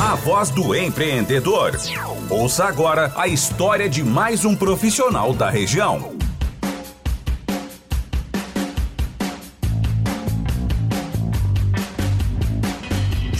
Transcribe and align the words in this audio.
a 0.00 0.14
voz 0.14 0.50
do 0.50 0.74
empreendedor. 0.76 1.76
Ouça 2.30 2.64
agora 2.64 3.12
a 3.16 3.26
história 3.26 3.88
de 3.88 4.04
mais 4.04 4.44
um 4.44 4.54
profissional 4.54 5.32
da 5.34 5.50
região. 5.50 6.16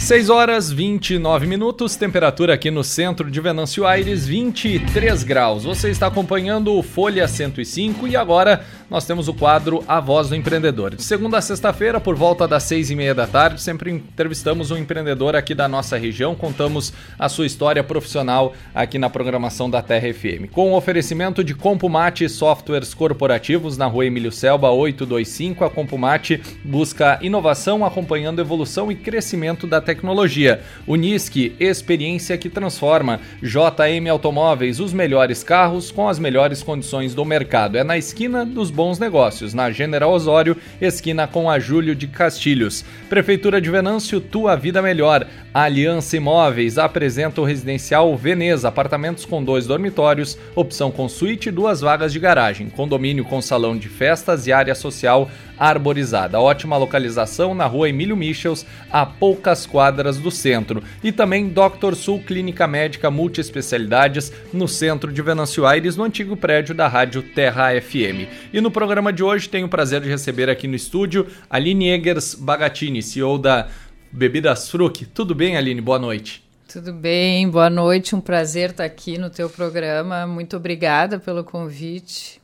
6 0.09 0.31
horas 0.31 0.71
29 0.71 1.45
minutos, 1.45 1.95
temperatura 1.95 2.55
aqui 2.55 2.71
no 2.71 2.83
centro 2.83 3.29
de 3.29 3.39
Venâncio 3.39 3.85
Aires, 3.85 4.25
23 4.25 5.21
graus. 5.21 5.65
Você 5.65 5.91
está 5.91 6.07
acompanhando 6.07 6.73
o 6.73 6.81
Folha 6.81 7.27
105 7.27 8.07
e 8.07 8.15
agora 8.15 8.65
nós 8.89 9.05
temos 9.05 9.27
o 9.27 9.33
quadro 9.33 9.83
A 9.87 9.99
Voz 9.99 10.29
do 10.29 10.35
Empreendedor. 10.35 10.95
De 10.95 11.03
segunda 11.03 11.37
a 11.37 11.41
sexta-feira, 11.41 11.99
por 11.99 12.15
volta 12.15 12.47
das 12.47 12.63
seis 12.63 12.89
e 12.89 12.95
meia 12.95 13.13
da 13.13 13.27
tarde, 13.27 13.61
sempre 13.61 13.91
entrevistamos 13.91 14.71
um 14.71 14.77
empreendedor 14.77 15.35
aqui 15.35 15.53
da 15.53 15.67
nossa 15.67 15.95
região, 15.97 16.33
contamos 16.33 16.91
a 17.17 17.29
sua 17.29 17.45
história 17.45 17.83
profissional 17.83 18.53
aqui 18.73 18.97
na 18.97 19.09
programação 19.09 19.69
da 19.69 19.81
Terra 19.81 20.11
FM. 20.11 20.51
Com 20.51 20.71
o 20.71 20.75
oferecimento 20.75 21.43
de 21.43 21.53
Compumate 21.53 22.27
Softwares 22.27 22.93
Corporativos 22.93 23.77
na 23.77 23.85
rua 23.85 24.07
Emílio 24.07 24.31
Selba 24.31 24.71
825, 24.71 25.63
a 25.63 25.69
Compumate 25.69 26.41
busca 26.63 27.19
inovação 27.21 27.85
acompanhando 27.85 28.41
evolução 28.41 28.91
e 28.91 28.95
crescimento 28.95 29.67
da 29.67 29.79
tecnologia. 29.79 30.61
Unisque, 30.87 31.55
experiência 31.59 32.37
que 32.37 32.49
transforma. 32.49 33.19
JM 33.41 34.09
Automóveis, 34.09 34.79
os 34.79 34.93
melhores 34.93 35.43
carros 35.43 35.91
com 35.91 36.09
as 36.09 36.17
melhores 36.17 36.63
condições 36.63 37.13
do 37.13 37.23
mercado. 37.23 37.77
É 37.77 37.83
na 37.83 37.97
esquina 37.97 38.45
dos 38.45 38.71
bons 38.79 38.97
negócios, 38.97 39.53
na 39.53 39.69
General 39.71 40.09
Osório, 40.09 40.55
esquina 40.79 41.27
com 41.27 41.49
a 41.49 41.59
Júlio 41.59 41.93
de 41.93 42.07
Castilhos. 42.07 42.85
Prefeitura 43.09 43.59
de 43.59 43.69
Venâncio, 43.69 44.21
tua 44.21 44.55
vida 44.55 44.81
melhor. 44.81 45.27
Aliança 45.53 46.15
Imóveis 46.15 46.77
apresenta 46.77 47.41
o 47.41 47.43
residencial 47.43 48.15
Veneza, 48.15 48.69
apartamentos 48.69 49.25
com 49.25 49.43
dois 49.43 49.67
dormitórios, 49.67 50.37
opção 50.55 50.91
com 50.91 51.09
suíte 51.09 51.49
e 51.49 51.51
duas 51.51 51.81
vagas 51.81 52.13
de 52.13 52.19
garagem, 52.19 52.69
condomínio 52.69 53.25
com 53.25 53.41
salão 53.41 53.77
de 53.77 53.89
festas 53.89 54.47
e 54.47 54.53
área 54.53 54.73
social 54.73 55.29
arborizada. 55.59 56.39
Ótima 56.39 56.77
localização 56.77 57.53
na 57.53 57.65
rua 57.65 57.89
Emílio 57.89 58.15
Michels, 58.15 58.65
a 58.89 59.05
poucas 59.05 59.65
quadras 59.65 60.17
do 60.17 60.31
centro. 60.31 60.81
E 61.03 61.11
também 61.11 61.49
Dr. 61.49 61.95
Sul 61.95 62.23
Clínica 62.25 62.65
Médica 62.65 63.11
Multiespecialidades, 63.11 64.31
no 64.53 64.67
centro 64.67 65.11
de 65.11 65.21
Venâncio 65.21 65.65
Aires, 65.65 65.97
no 65.97 66.05
antigo 66.05 66.37
prédio 66.37 66.73
da 66.73 66.87
Rádio 66.87 67.21
Terra 67.21 67.69
FM. 67.79 68.29
E 68.53 68.61
no 68.61 68.68
programa 68.71 69.11
de 69.11 69.23
hoje 69.23 69.49
tenho 69.49 69.67
o 69.67 69.69
prazer 69.69 70.01
de 70.01 70.09
receber 70.09 70.49
aqui 70.49 70.67
no 70.67 70.75
estúdio 70.75 71.27
Aline 71.49 71.89
Eggers 71.89 72.35
Bagatini, 72.35 73.01
CEO 73.01 73.37
da 73.37 73.67
Bebidas 74.11 74.69
Fruc. 74.69 75.05
Tudo 75.05 75.33
bem, 75.35 75.57
Aline? 75.57 75.81
Boa 75.81 75.99
noite. 75.99 76.43
Tudo 76.71 76.93
bem, 76.93 77.49
boa 77.49 77.69
noite, 77.69 78.15
um 78.15 78.21
prazer 78.21 78.69
estar 78.69 78.83
aqui 78.83 79.17
no 79.17 79.29
teu 79.29 79.49
programa. 79.49 80.27
Muito 80.27 80.55
obrigada 80.55 81.17
pelo 81.17 81.43
convite. 81.43 82.39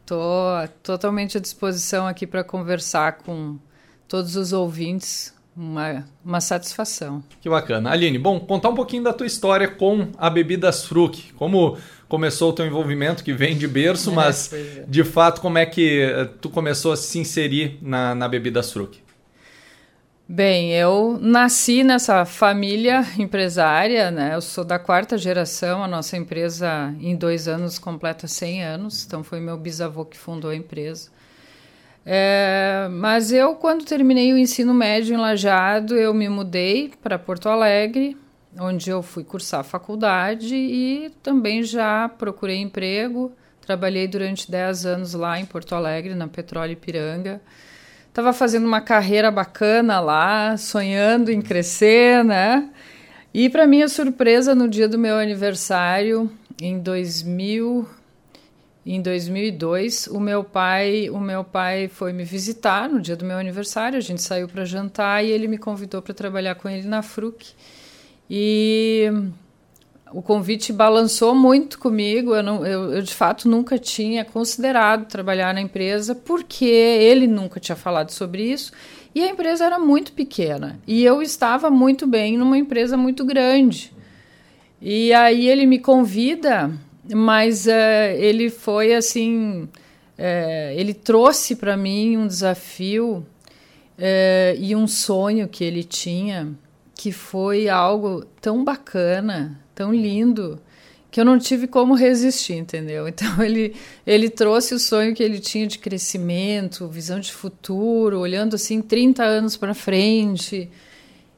Estou 0.00 0.66
totalmente 0.82 1.36
à 1.36 1.40
disposição 1.40 2.06
aqui 2.06 2.26
para 2.26 2.42
conversar 2.42 3.18
com 3.18 3.58
todos 4.08 4.34
os 4.34 4.52
ouvintes. 4.52 5.38
Uma, 5.54 6.06
uma 6.24 6.40
satisfação. 6.40 7.22
Que 7.40 7.50
bacana. 7.50 7.90
Aline, 7.90 8.18
bom, 8.18 8.40
contar 8.40 8.70
um 8.70 8.74
pouquinho 8.74 9.02
da 9.02 9.12
tua 9.12 9.26
história 9.26 9.68
com 9.68 10.08
a 10.16 10.30
Bebidas 10.30 10.86
Fruc. 10.86 11.32
Como 11.36 11.76
começou 12.10 12.50
o 12.50 12.52
teu 12.52 12.66
envolvimento, 12.66 13.22
que 13.22 13.32
vem 13.32 13.56
de 13.56 13.68
berço, 13.68 14.10
é, 14.10 14.14
mas 14.14 14.52
é. 14.52 14.84
de 14.86 15.04
fato, 15.04 15.40
como 15.40 15.56
é 15.56 15.64
que 15.64 16.02
eh, 16.02 16.28
tu 16.40 16.50
começou 16.50 16.90
a 16.92 16.96
se 16.96 17.20
inserir 17.20 17.78
na, 17.80 18.16
na 18.16 18.28
Bebidas 18.28 18.72
Fruc? 18.72 18.98
Bem, 20.28 20.72
eu 20.72 21.18
nasci 21.20 21.84
nessa 21.84 22.24
família 22.24 23.06
empresária, 23.16 24.10
né? 24.10 24.34
Eu 24.34 24.40
sou 24.40 24.64
da 24.64 24.76
quarta 24.76 25.16
geração, 25.16 25.84
a 25.84 25.88
nossa 25.88 26.16
empresa 26.16 26.92
em 27.00 27.14
dois 27.14 27.46
anos 27.46 27.78
completa 27.78 28.26
100 28.26 28.64
anos, 28.64 29.04
então 29.06 29.22
foi 29.22 29.38
meu 29.38 29.56
bisavô 29.56 30.04
que 30.04 30.18
fundou 30.18 30.50
a 30.50 30.56
empresa. 30.56 31.10
É, 32.04 32.88
mas 32.90 33.30
eu, 33.30 33.54
quando 33.54 33.84
terminei 33.84 34.32
o 34.32 34.38
ensino 34.38 34.74
médio 34.74 35.14
em 35.14 35.18
Lajado, 35.18 35.94
eu 35.94 36.12
me 36.12 36.28
mudei 36.28 36.90
para 37.00 37.16
Porto 37.20 37.48
Alegre, 37.48 38.16
onde 38.58 38.90
eu 38.90 39.02
fui 39.02 39.24
cursar 39.24 39.64
faculdade 39.64 40.54
e 40.54 41.10
também 41.22 41.62
já 41.62 42.08
procurei 42.08 42.56
emprego. 42.56 43.32
Trabalhei 43.60 44.08
durante 44.08 44.50
10 44.50 44.86
anos 44.86 45.14
lá 45.14 45.38
em 45.38 45.44
Porto 45.44 45.74
Alegre, 45.74 46.14
na 46.14 46.26
Petróleo 46.26 46.72
Ipiranga. 46.72 47.40
Estava 48.08 48.32
fazendo 48.32 48.66
uma 48.66 48.80
carreira 48.80 49.30
bacana 49.30 50.00
lá, 50.00 50.56
sonhando 50.56 51.30
em 51.30 51.40
crescer, 51.40 52.24
né? 52.24 52.68
E 53.32 53.48
para 53.48 53.68
minha 53.68 53.88
surpresa, 53.88 54.52
no 54.52 54.68
dia 54.68 54.88
do 54.88 54.98
meu 54.98 55.16
aniversário, 55.16 56.28
em 56.60 56.80
2000, 56.80 57.88
em 58.84 59.00
2002, 59.00 60.08
o 60.08 60.18
meu 60.18 60.42
pai, 60.42 61.08
o 61.08 61.20
meu 61.20 61.44
pai 61.44 61.86
foi 61.86 62.12
me 62.12 62.24
visitar 62.24 62.88
no 62.88 63.00
dia 63.00 63.14
do 63.14 63.24
meu 63.24 63.38
aniversário. 63.38 63.96
A 63.96 64.00
gente 64.00 64.20
saiu 64.20 64.48
para 64.48 64.64
jantar 64.64 65.24
e 65.24 65.30
ele 65.30 65.46
me 65.46 65.58
convidou 65.58 66.02
para 66.02 66.12
trabalhar 66.12 66.56
com 66.56 66.68
ele 66.68 66.88
na 66.88 67.02
Fruc. 67.02 67.54
E 68.30 69.10
o 70.12 70.22
convite 70.22 70.72
balançou 70.72 71.34
muito 71.34 71.78
comigo. 71.78 72.34
Eu, 72.34 72.42
não, 72.42 72.64
eu, 72.64 72.94
eu, 72.94 73.02
de 73.02 73.12
fato, 73.12 73.48
nunca 73.48 73.78
tinha 73.78 74.24
considerado 74.24 75.06
trabalhar 75.06 75.52
na 75.52 75.60
empresa, 75.60 76.14
porque 76.14 76.64
ele 76.64 77.26
nunca 77.26 77.58
tinha 77.58 77.74
falado 77.74 78.10
sobre 78.10 78.44
isso. 78.44 78.72
E 79.12 79.24
a 79.24 79.28
empresa 79.28 79.64
era 79.64 79.78
muito 79.78 80.12
pequena. 80.12 80.78
E 80.86 81.04
eu 81.04 81.20
estava 81.20 81.68
muito 81.68 82.06
bem 82.06 82.38
numa 82.38 82.56
empresa 82.56 82.96
muito 82.96 83.24
grande. 83.24 83.92
E 84.80 85.12
aí 85.12 85.48
ele 85.48 85.66
me 85.66 85.78
convida, 85.78 86.70
mas 87.12 87.66
uh, 87.66 87.70
ele 88.16 88.48
foi 88.48 88.94
assim. 88.94 89.68
Uh, 90.18 90.72
ele 90.76 90.94
trouxe 90.94 91.56
para 91.56 91.76
mim 91.76 92.16
um 92.16 92.26
desafio 92.26 93.26
uh, 93.98 94.56
e 94.58 94.76
um 94.76 94.86
sonho 94.86 95.48
que 95.48 95.64
ele 95.64 95.82
tinha, 95.82 96.48
que 97.00 97.12
foi 97.12 97.66
algo 97.66 98.26
tão 98.42 98.62
bacana 98.62 99.58
tão 99.74 99.90
lindo 99.90 100.60
que 101.10 101.18
eu 101.18 101.24
não 101.24 101.38
tive 101.38 101.66
como 101.66 101.94
resistir, 101.94 102.52
entendeu? 102.52 103.08
Então 103.08 103.42
ele 103.42 103.74
ele 104.06 104.28
trouxe 104.28 104.74
o 104.74 104.78
sonho 104.78 105.14
que 105.14 105.22
ele 105.22 105.40
tinha 105.40 105.66
de 105.66 105.78
crescimento, 105.78 106.86
visão 106.88 107.18
de 107.18 107.32
futuro, 107.32 108.20
olhando 108.20 108.54
assim 108.54 108.82
30 108.82 109.24
anos 109.24 109.56
para 109.56 109.72
frente. 109.72 110.68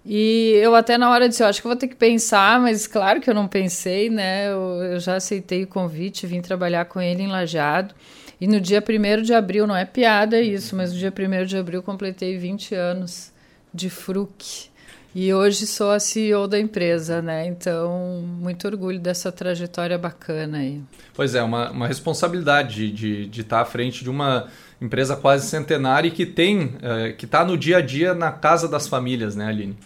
E 0.05 0.59
eu 0.61 0.75
até 0.75 0.99
na 0.99 1.09
hora 1.09 1.29
disse, 1.29 1.45
eu 1.45 1.47
acho 1.47 1.63
que 1.63 1.69
vou 1.69 1.77
ter 1.77 1.87
que 1.87 1.95
pensar, 1.95 2.61
mas 2.61 2.89
claro 2.89 3.21
que 3.21 3.31
eu 3.31 3.35
não 3.35 3.47
pensei, 3.47 4.11
né? 4.11 4.49
Eu, 4.49 4.83
eu 4.95 4.99
já 4.99 5.15
aceitei 5.15 5.63
o 5.63 5.69
convite, 5.69 6.27
vim 6.27 6.41
trabalhar 6.41 6.87
com 6.87 7.01
ele 7.01 7.23
em 7.23 7.29
Lajado. 7.29 7.95
E 8.41 8.49
no 8.49 8.61
dia 8.61 8.83
1 8.83 9.23
de 9.23 9.33
abril, 9.33 9.65
não 9.65 9.77
é 9.77 9.85
piada 9.85 10.41
isso, 10.41 10.75
mas 10.75 10.93
no 10.93 10.99
dia 10.99 11.15
1 11.17 11.47
de 11.47 11.57
abril 11.57 11.85
completei 11.85 12.37
20 12.37 12.75
anos 12.75 13.33
de 13.73 13.89
Fruc. 13.89 14.72
E 15.15 15.33
hoje 15.35 15.67
sou 15.67 15.91
a 15.91 16.01
CEO 16.01 16.49
da 16.49 16.59
empresa, 16.59 17.21
né? 17.21 17.47
Então, 17.47 18.23
muito 18.27 18.67
orgulho 18.67 18.99
dessa 18.99 19.31
trajetória 19.31 19.99
bacana 19.99 20.59
aí. 20.59 20.81
Pois 21.13 21.35
é, 21.35 21.43
uma, 21.43 21.71
uma 21.71 21.87
responsabilidade 21.87 22.91
de, 22.91 23.27
de 23.27 23.41
estar 23.43 23.61
à 23.61 23.65
frente 23.67 24.03
de 24.03 24.09
uma 24.09 24.49
empresa 24.81 25.15
quase 25.15 25.47
centenária 25.47 26.09
e 26.09 26.11
que 26.11 26.25
tem, 26.25 26.77
é, 26.81 27.13
que 27.13 27.27
está 27.27 27.45
no 27.45 27.59
dia 27.59 27.77
a 27.77 27.81
dia 27.83 28.15
na 28.15 28.33
casa 28.33 28.67
das 28.67 28.89
famílias, 28.89 29.37
né, 29.37 29.47
Aline? 29.47 29.77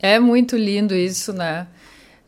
É 0.00 0.18
muito 0.18 0.56
lindo 0.56 0.94
isso, 0.96 1.32
né? 1.32 1.68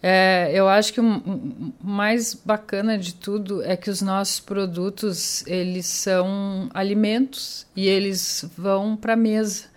É, 0.01 0.51
eu 0.53 0.69
acho 0.69 0.93
que 0.93 1.01
o 1.01 1.73
mais 1.83 2.35
bacana 2.35 2.99
de 2.99 3.15
tudo 3.15 3.63
é 3.63 3.77
que 3.77 3.89
os 3.89 4.03
nossos 4.03 4.41
produtos 4.41 5.47
eles 5.47 5.87
são 5.87 6.69
alimentos 6.75 7.67
e 7.75 7.87
eles 7.87 8.45
vão 8.57 8.97
para 8.97 9.13
a 9.13 9.17
mesa. 9.17 9.72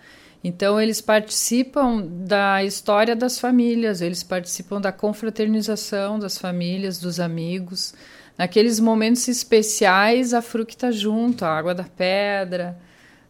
Então, 0.48 0.80
eles 0.80 1.00
participam 1.00 2.06
da 2.06 2.62
história 2.62 3.16
das 3.16 3.36
famílias, 3.36 4.00
eles 4.00 4.22
participam 4.22 4.80
da 4.80 4.92
confraternização 4.92 6.20
das 6.20 6.38
famílias, 6.38 7.00
dos 7.00 7.18
amigos. 7.18 7.92
Naqueles 8.38 8.78
momentos 8.78 9.26
especiais, 9.26 10.32
a 10.32 10.40
fruta 10.40 10.92
junto, 10.92 11.44
a 11.44 11.48
água 11.48 11.74
da 11.74 11.82
pedra, 11.82 12.78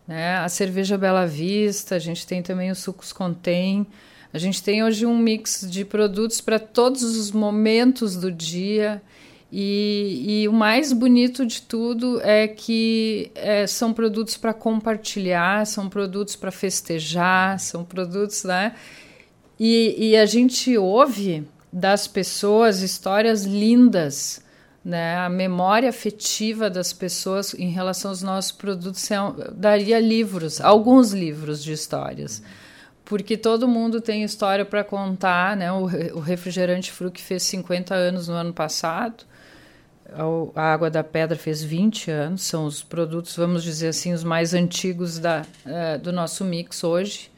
né? 0.06 0.36
a 0.36 0.48
cerveja 0.50 0.98
Bela 0.98 1.26
Vista, 1.26 1.94
a 1.94 1.98
gente 1.98 2.26
tem 2.26 2.42
também 2.42 2.70
os 2.70 2.80
sucos 2.80 3.14
Contém. 3.14 3.86
A 4.30 4.36
gente 4.36 4.62
tem 4.62 4.84
hoje 4.84 5.06
um 5.06 5.16
mix 5.16 5.66
de 5.66 5.86
produtos 5.86 6.42
para 6.42 6.58
todos 6.58 7.02
os 7.02 7.32
momentos 7.32 8.14
do 8.14 8.30
dia. 8.30 9.00
E, 9.50 10.42
e, 10.42 10.48
o 10.48 10.52
mais 10.52 10.92
bonito 10.92 11.46
de 11.46 11.62
tudo 11.62 12.20
é 12.22 12.48
que 12.48 13.30
é, 13.34 13.66
são 13.66 13.92
produtos 13.92 14.36
para 14.36 14.52
compartilhar, 14.52 15.64
são 15.66 15.88
produtos 15.88 16.34
para 16.34 16.50
festejar, 16.50 17.58
são 17.60 17.84
produtos, 17.84 18.42
né? 18.42 18.74
E, 19.58 20.10
e, 20.10 20.16
a 20.16 20.26
gente 20.26 20.76
ouve 20.76 21.46
das 21.72 22.08
pessoas 22.08 22.82
histórias 22.82 23.44
lindas, 23.44 24.42
né? 24.84 25.16
A 25.18 25.28
memória 25.28 25.88
afetiva 25.88 26.68
das 26.68 26.92
pessoas 26.92 27.54
em 27.54 27.70
relação 27.70 28.10
aos 28.10 28.22
nossos 28.22 28.52
produtos 28.52 29.08
daria 29.52 30.00
livros, 30.00 30.60
alguns 30.60 31.12
livros 31.12 31.62
de 31.62 31.72
histórias 31.72 32.42
porque 33.06 33.36
todo 33.36 33.68
mundo 33.68 34.00
tem 34.00 34.24
história 34.24 34.64
para 34.64 34.82
contar, 34.82 35.56
né? 35.56 35.72
O, 35.72 35.84
o 36.16 36.18
refrigerante 36.18 36.90
Fruc 36.90 37.22
fez 37.22 37.44
50 37.44 37.94
anos 37.94 38.26
no 38.26 38.34
ano 38.34 38.52
passado, 38.52 39.24
a 40.54 40.72
Água 40.72 40.90
da 40.90 41.02
Pedra 41.02 41.36
fez 41.36 41.62
20 41.62 42.10
anos, 42.10 42.42
são 42.42 42.66
os 42.66 42.82
produtos, 42.82 43.36
vamos 43.36 43.62
dizer 43.62 43.88
assim, 43.88 44.12
os 44.12 44.22
mais 44.22 44.54
antigos 44.54 45.18
da, 45.18 45.42
uh, 45.64 45.98
do 45.98 46.12
nosso 46.12 46.44
mix 46.44 46.84
hoje. 46.84 47.30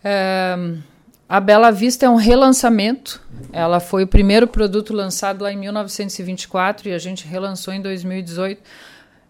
Uh, 0.00 0.82
a 1.28 1.40
Bela 1.40 1.70
Vista 1.70 2.06
é 2.06 2.08
um 2.08 2.16
relançamento, 2.16 3.20
ela 3.52 3.80
foi 3.80 4.04
o 4.04 4.06
primeiro 4.06 4.46
produto 4.46 4.92
lançado 4.92 5.42
lá 5.42 5.52
em 5.52 5.56
1924 5.56 6.88
e 6.88 6.92
a 6.92 6.98
gente 6.98 7.26
relançou 7.26 7.72
em 7.72 7.80
2018. 7.80 8.62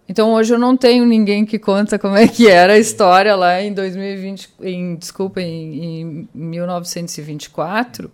Então 0.08 0.34
hoje 0.34 0.52
eu 0.52 0.58
não 0.58 0.76
tenho 0.76 1.06
ninguém 1.06 1.46
que 1.46 1.58
conta 1.58 1.98
como 1.98 2.16
é 2.16 2.28
que 2.28 2.48
era 2.48 2.74
a 2.74 2.78
história 2.78 3.34
lá 3.34 3.62
em 3.62 3.72
2020, 3.72 4.50
em, 4.60 4.96
desculpa, 4.96 5.40
em, 5.40 6.00
em 6.00 6.28
1924. 6.34 8.10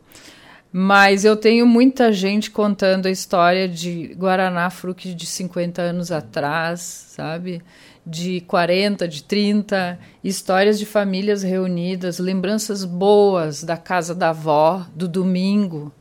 Mas 0.72 1.24
eu 1.24 1.36
tenho 1.36 1.66
muita 1.66 2.12
gente 2.12 2.50
contando 2.50 3.06
a 3.06 3.10
história 3.10 3.68
de 3.68 4.14
Guaraná 4.16 4.70
Fruc 4.70 5.12
de 5.14 5.26
50 5.26 5.82
anos 5.82 6.12
atrás, 6.12 6.80
sabe? 6.80 7.60
De 8.06 8.40
40, 8.42 9.08
de 9.08 9.24
30, 9.24 9.98
histórias 10.22 10.78
de 10.78 10.86
famílias 10.86 11.42
reunidas, 11.42 12.20
lembranças 12.20 12.84
boas 12.84 13.64
da 13.64 13.76
casa 13.76 14.14
da 14.14 14.30
avó, 14.30 14.86
do 14.94 15.08
domingo. 15.08 15.92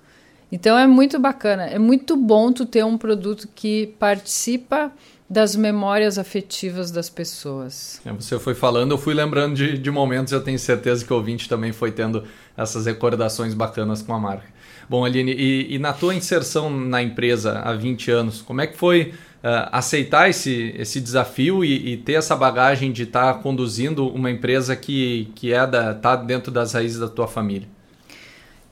Então 0.52 0.78
é 0.78 0.86
muito 0.86 1.20
bacana, 1.20 1.66
é 1.66 1.80
muito 1.80 2.16
bom 2.16 2.52
tu 2.52 2.66
ter 2.66 2.86
um 2.86 2.98
produto 2.98 3.48
que 3.54 3.88
participa 4.00 4.92
das 5.30 5.56
memórias 5.56 6.18
afetivas 6.18 6.90
das 6.90 7.10
pessoas. 7.10 8.02
É, 8.04 8.12
você 8.12 8.40
foi 8.40 8.56
falando, 8.56 8.92
eu 8.92 8.98
fui 8.98 9.14
lembrando 9.14 9.56
de, 9.56 9.78
de 9.78 9.92
momentos, 9.92 10.34
eu 10.34 10.42
tenho 10.42 10.58
certeza 10.58 11.06
que 11.06 11.14
o 11.14 11.16
ouvinte 11.16 11.48
também 11.48 11.72
foi 11.72 11.92
tendo 11.92 12.24
essas 12.58 12.88
recordações 12.88 13.54
bacanas 13.54 14.02
com 14.02 14.14
a 14.14 14.20
marca. 14.20 14.48
Bom, 14.90 15.06
Aline, 15.06 15.32
e, 15.32 15.76
e 15.76 15.78
na 15.78 15.94
tua 15.94 16.16
inserção 16.16 16.68
na 16.70 17.02
empresa 17.02 17.60
há 17.60 17.74
20 17.74 18.10
anos, 18.10 18.42
como 18.42 18.60
é 18.60 18.66
que 18.66 18.76
foi 18.76 19.14
uh, 19.44 19.70
aceitar 19.72 20.28
esse, 20.30 20.74
esse 20.76 21.00
desafio 21.00 21.64
e, 21.64 21.94
e, 21.94 21.98
ter 21.98 22.14
essa 22.14 22.36
bagagem 22.36 22.92
de 22.92 23.04
estar 23.04 23.36
tá 23.36 23.40
conduzindo 23.40 24.08
uma 24.08 24.32
empresa 24.32 24.76
que, 24.76 25.32
que 25.36 25.54
é 25.54 25.68
da, 25.68 25.94
tá 25.94 26.16
dentro 26.16 26.52
das 26.52 26.74
raízes 26.74 27.00
da 27.00 27.08
tua 27.08 27.28
família? 27.28 27.68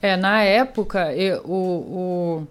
É, 0.02 0.18
na 0.18 0.42
época, 0.42 1.14
eu, 1.14 1.44
o, 1.44 1.54
o 2.42 2.48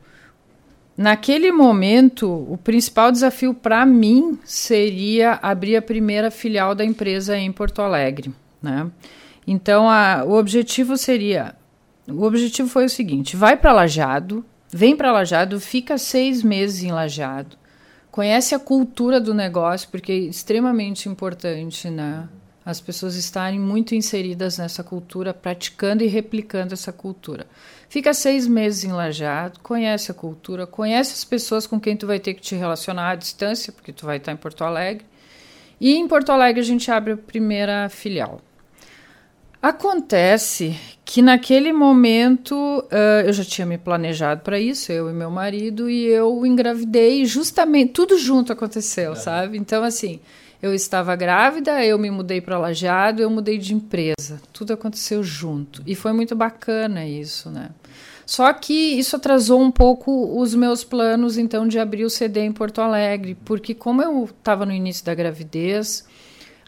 Naquele 0.97 1.53
momento, 1.53 2.27
o 2.27 2.57
principal 2.57 3.13
desafio 3.13 3.53
para 3.53 3.85
mim 3.85 4.39
seria 4.45 5.39
abrir 5.43 5.77
a 5.77 5.83
primeira 5.83 6.31
filial 6.31 6.75
da 6.75 6.85
empresa 6.85 7.37
em 7.37 7.53
Porto 7.53 7.83
Alegre. 7.83 8.33
Né? 8.63 8.91
Então, 9.47 9.91
a, 9.91 10.25
o 10.25 10.33
objetivo 10.33 10.97
seria: 10.97 11.55
o 12.09 12.23
objetivo 12.23 12.69
foi 12.69 12.87
o 12.87 12.91
seguinte: 12.91 13.37
vai 13.37 13.59
para 13.59 13.73
Lajado, 13.73 14.43
vem 14.73 14.97
para 14.97 15.13
Lajado, 15.13 15.61
fica 15.61 15.99
seis 15.99 16.43
meses 16.43 16.83
em 16.83 16.93
Lajado, 16.93 17.59
conhece 18.11 18.55
a 18.55 18.59
cultura 18.59 19.21
do 19.21 19.35
negócio, 19.35 19.91
porque 19.91 20.13
é 20.13 20.17
extremamente 20.17 21.11
importante, 21.11 21.91
né? 21.91 22.27
As 22.67 22.81
pessoas 22.81 23.15
estarem 23.15 23.61
muito 23.61 23.95
inseridas 23.95 24.59
nessa 24.59 24.83
cultura, 24.83 25.33
praticando 25.33 26.03
e 26.03 26.09
replicando 26.09 26.75
essa 26.75 26.93
cultura. 26.93 27.47
Fica 27.89 28.13
seis 28.13 28.45
meses 28.49 28.83
em 28.83 28.91
Lajado, 28.91 29.61
conhece 29.61 30.11
a 30.11 30.15
cultura, 30.15 30.67
conhece 30.67 31.13
as 31.13 31.25
pessoas 31.25 31.65
com 31.65 31.79
quem 31.79 31.97
tu 31.97 32.09
vai 32.09 32.19
ter 32.19 32.35
que 32.35 32.43
te 32.43 32.57
relacionar 32.57 33.11
à 33.11 33.15
distância, 33.15 33.73
porque 33.73 33.93
tu 33.93 34.05
vai 34.05 34.17
estar 34.17 34.33
em 34.33 34.37
Porto 34.37 34.65
Alegre. 34.65 35.07
E 35.81 35.95
em 35.95 36.09
Porto 36.09 36.33
Alegre 36.33 36.61
a 36.61 36.65
gente 36.65 36.91
abre 36.91 37.13
a 37.13 37.17
primeira 37.17 37.89
filial. 37.89 38.41
Acontece 39.63 40.77
que 41.05 41.23
naquele 41.23 41.73
momento 41.73 42.55
uh, 42.55 43.27
eu 43.27 43.33
já 43.33 43.45
tinha 43.45 43.67
me 43.67 43.79
planejado 43.79 44.43
para 44.43 44.59
isso, 44.59 44.91
eu 44.91 45.09
e 45.09 45.13
meu 45.13 45.31
marido, 45.31 45.89
e 45.89 46.05
eu 46.07 46.45
engravidei 46.45 47.25
justamente, 47.25 47.93
tudo 47.93 48.19
junto 48.19 48.53
aconteceu, 48.53 49.13
é. 49.13 49.15
sabe? 49.15 49.57
Então, 49.57 49.85
assim, 49.85 50.21
eu 50.63 50.75
estava 50.75 51.15
grávida, 51.15 51.85
eu 51.85 51.99
me 51.99 52.11
mudei 52.11 52.41
para 52.41 52.59
Lajeado, 52.59 53.23
eu 53.23 53.31
mudei 53.31 53.59
de 53.59 53.75
empresa. 53.75 54.41
Tudo 54.53 54.73
aconteceu 54.73 55.23
junto. 55.23 55.83
E 55.87 55.95
foi 55.95 56.13
muito 56.13 56.35
bacana 56.35 57.07
isso, 57.07 57.51
né? 57.51 57.71
Só 58.25 58.53
que 58.53 58.73
isso 58.73 59.15
atrasou 59.15 59.61
um 59.61 59.71
pouco 59.71 60.41
os 60.41 60.53
meus 60.55 60.83
planos, 60.83 61.39
então, 61.39 61.69
de 61.69 61.79
abrir 61.79 62.05
o 62.05 62.11
CD 62.11 62.41
em 62.41 62.53
Porto 62.53 62.81
Alegre, 62.81 63.37
porque 63.45 63.73
como 63.73 64.03
eu 64.03 64.25
estava 64.25 64.67
no 64.67 64.73
início 64.73 65.05
da 65.05 65.15
gravidez, 65.15 66.05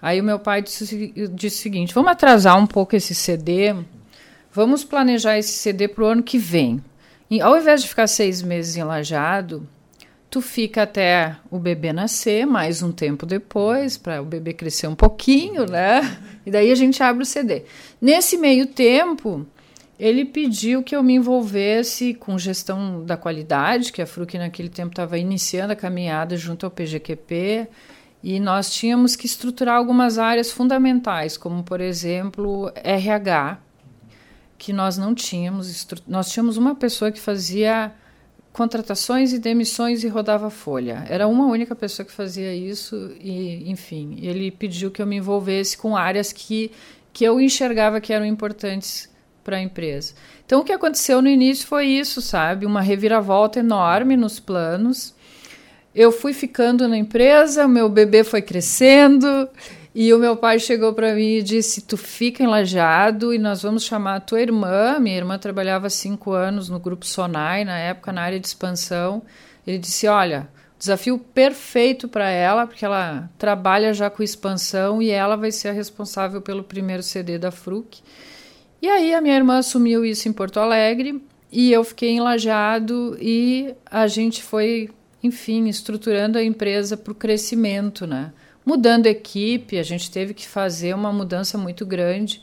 aí 0.00 0.20
o 0.20 0.25
meu 0.25 0.38
pai 0.38 0.62
disse, 0.62 1.12
disse 1.35 1.58
o 1.58 1.62
seguinte: 1.62 1.93
vamos 1.93 2.12
atrasar 2.12 2.56
um 2.56 2.67
pouco 2.67 2.94
esse 2.94 3.12
CD, 3.12 3.75
vamos 4.52 4.85
planejar 4.85 5.37
esse 5.37 5.55
CD 5.55 5.88
para 5.88 6.05
o 6.05 6.06
ano 6.06 6.23
que 6.23 6.38
vem. 6.38 6.82
E, 7.29 7.40
ao 7.40 7.58
invés 7.58 7.82
de 7.82 7.88
ficar 7.88 8.06
seis 8.06 8.40
meses 8.40 8.76
enlajado, 8.76 9.69
tu 10.30 10.40
fica 10.40 10.82
até 10.82 11.36
o 11.50 11.58
bebê 11.58 11.92
nascer, 11.92 12.46
mais 12.46 12.82
um 12.82 12.92
tempo 12.92 13.25
depois, 13.25 13.96
para 13.96 14.20
o 14.20 14.25
bebê 14.25 14.52
crescer 14.52 14.86
um 14.86 14.94
pouquinho, 14.94 15.66
né? 15.66 16.19
E 16.44 16.50
daí 16.50 16.70
a 16.70 16.75
gente 16.75 17.02
abre 17.02 17.22
o 17.22 17.26
CD. 17.26 17.64
Nesse 18.00 18.36
meio 18.36 18.66
tempo, 18.66 19.46
ele 19.98 20.25
pediu 20.25 20.82
que 20.82 20.94
eu 20.94 21.02
me 21.02 21.14
envolvesse 21.14 22.14
com 22.14 22.38
gestão 22.38 23.04
da 23.04 23.16
qualidade, 23.16 23.92
que 23.92 24.02
a 24.02 24.06
FRUC 24.06 24.38
naquele 24.38 24.69
tempo 24.69 24.90
estava 24.90 25.19
iniciando 25.19 25.72
a 25.72 25.76
caminhada 25.76 26.36
junto 26.36 26.66
ao 26.66 26.70
PGQP, 26.70 27.69
e 28.22 28.40
nós 28.40 28.70
tínhamos 28.70 29.16
que 29.16 29.26
estruturar 29.26 29.76
algumas 29.76 30.19
áreas 30.19 30.50
fundamentais, 30.50 31.36
como, 31.36 31.62
por 31.62 31.80
exemplo, 31.80 32.70
RH, 32.75 33.58
que 34.58 34.72
nós 34.72 34.98
não 34.98 35.14
tínhamos. 35.14 35.86
Nós 36.06 36.30
tínhamos 36.30 36.56
uma 36.56 36.75
pessoa 36.75 37.12
que 37.12 37.20
fazia 37.20 37.92
contratações 38.58 39.32
e 39.32 39.38
demissões 39.38 40.02
e 40.02 40.08
rodava 40.08 40.50
folha. 40.50 41.06
Era 41.08 41.28
uma 41.28 41.46
única 41.46 41.76
pessoa 41.76 42.05
que 42.05 42.10
fazia 42.10 42.52
isso 42.52 43.12
e, 43.20 43.70
enfim, 43.70 44.19
ele 44.20 44.50
pediu 44.50 44.90
que 44.90 45.00
eu 45.00 45.06
me 45.06 45.14
envolvesse 45.14 45.78
com 45.78 45.96
áreas 45.96 46.32
que, 46.32 46.72
que 47.12 47.22
eu 47.22 47.40
enxergava 47.40 48.00
que 48.00 48.12
eram 48.12 48.26
importantes 48.26 49.08
para 49.44 49.58
a 49.58 49.62
empresa. 49.62 50.12
Então, 50.44 50.60
o 50.60 50.64
que 50.64 50.72
aconteceu 50.72 51.22
no 51.22 51.28
início 51.28 51.69
foi 51.69 51.87
isso, 51.87 52.20
sabe? 52.20 52.66
Uma 52.66 52.81
reviravolta 52.81 53.60
enorme 53.60 54.16
nos 54.16 54.40
planos. 54.40 55.14
Eu 55.94 56.11
fui 56.11 56.32
ficando 56.32 56.88
na 56.88 56.99
empresa, 56.99 57.69
meu 57.69 57.88
bebê 57.88 58.25
foi 58.25 58.43
crescendo, 58.43 59.49
e 60.00 60.14
o 60.14 60.18
meu 60.20 60.36
pai 60.36 60.60
chegou 60.60 60.92
para 60.92 61.12
mim 61.12 61.38
e 61.38 61.42
disse: 61.42 61.80
Tu 61.80 61.96
fica 61.96 62.44
enlajado 62.44 63.34
e 63.34 63.38
nós 63.38 63.62
vamos 63.62 63.82
chamar 63.82 64.14
a 64.14 64.20
tua 64.20 64.40
irmã. 64.40 64.96
Minha 65.00 65.16
irmã 65.16 65.36
trabalhava 65.36 65.90
cinco 65.90 66.30
anos 66.30 66.68
no 66.68 66.78
grupo 66.78 67.04
Sonai, 67.04 67.64
na 67.64 67.76
época 67.76 68.12
na 68.12 68.23
área 68.23 68.38
de 68.38 68.46
expansão. 68.46 69.25
Ele 69.66 69.76
disse: 69.76 70.06
Olha, 70.06 70.49
desafio 70.78 71.18
perfeito 71.18 72.06
para 72.06 72.30
ela, 72.30 72.64
porque 72.64 72.84
ela 72.84 73.28
trabalha 73.37 73.92
já 73.92 74.08
com 74.08 74.23
expansão 74.23 75.02
e 75.02 75.11
ela 75.11 75.34
vai 75.34 75.50
ser 75.50 75.70
a 75.70 75.73
responsável 75.73 76.40
pelo 76.40 76.62
primeiro 76.62 77.02
CD 77.02 77.37
da 77.37 77.50
Fruc. 77.50 77.99
E 78.80 78.88
aí 78.88 79.12
a 79.12 79.20
minha 79.20 79.34
irmã 79.34 79.58
assumiu 79.58 80.04
isso 80.04 80.28
em 80.28 80.32
Porto 80.32 80.61
Alegre 80.61 81.20
e 81.50 81.73
eu 81.73 81.82
fiquei 81.82 82.11
enlajado 82.11 83.18
e 83.20 83.75
a 83.84 84.06
gente 84.06 84.44
foi, 84.44 84.90
enfim, 85.25 85.68
estruturando 85.68 86.38
a 86.38 86.44
empresa 86.44 86.96
para 86.96 87.11
o 87.11 87.16
crescimento, 87.16 88.06
né? 88.06 88.32
Mudando 88.68 89.06
equipe, 89.06 89.78
a 89.78 89.82
gente 89.82 90.10
teve 90.10 90.34
que 90.34 90.46
fazer 90.46 90.94
uma 90.94 91.10
mudança 91.10 91.56
muito 91.56 91.87
grande 91.87 92.42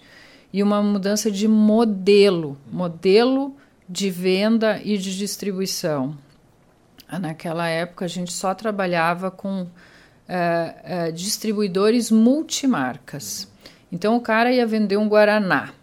e 0.52 0.64
uma 0.64 0.82
mudança 0.82 1.30
de 1.30 1.48
modelo, 1.48 2.58
modelo 2.66 3.56
de 3.88 4.10
venda 4.10 4.82
e 4.84 4.98
de 4.98 5.16
distribuição. 5.16 6.18
Naquela 7.22 7.68
época 7.68 8.06
a 8.06 8.08
gente 8.08 8.34
só 8.34 8.56
trabalhava 8.56 9.30
com 9.30 9.68
é, 10.28 10.76
é, 10.84 11.12
distribuidores 11.12 12.10
multimarcas. 12.10 13.48
Então 13.92 14.18
o 14.18 14.20
cara 14.20 14.52
ia 14.52 14.66
vender 14.66 14.98
um 14.98 15.08
Guaraná 15.08 15.76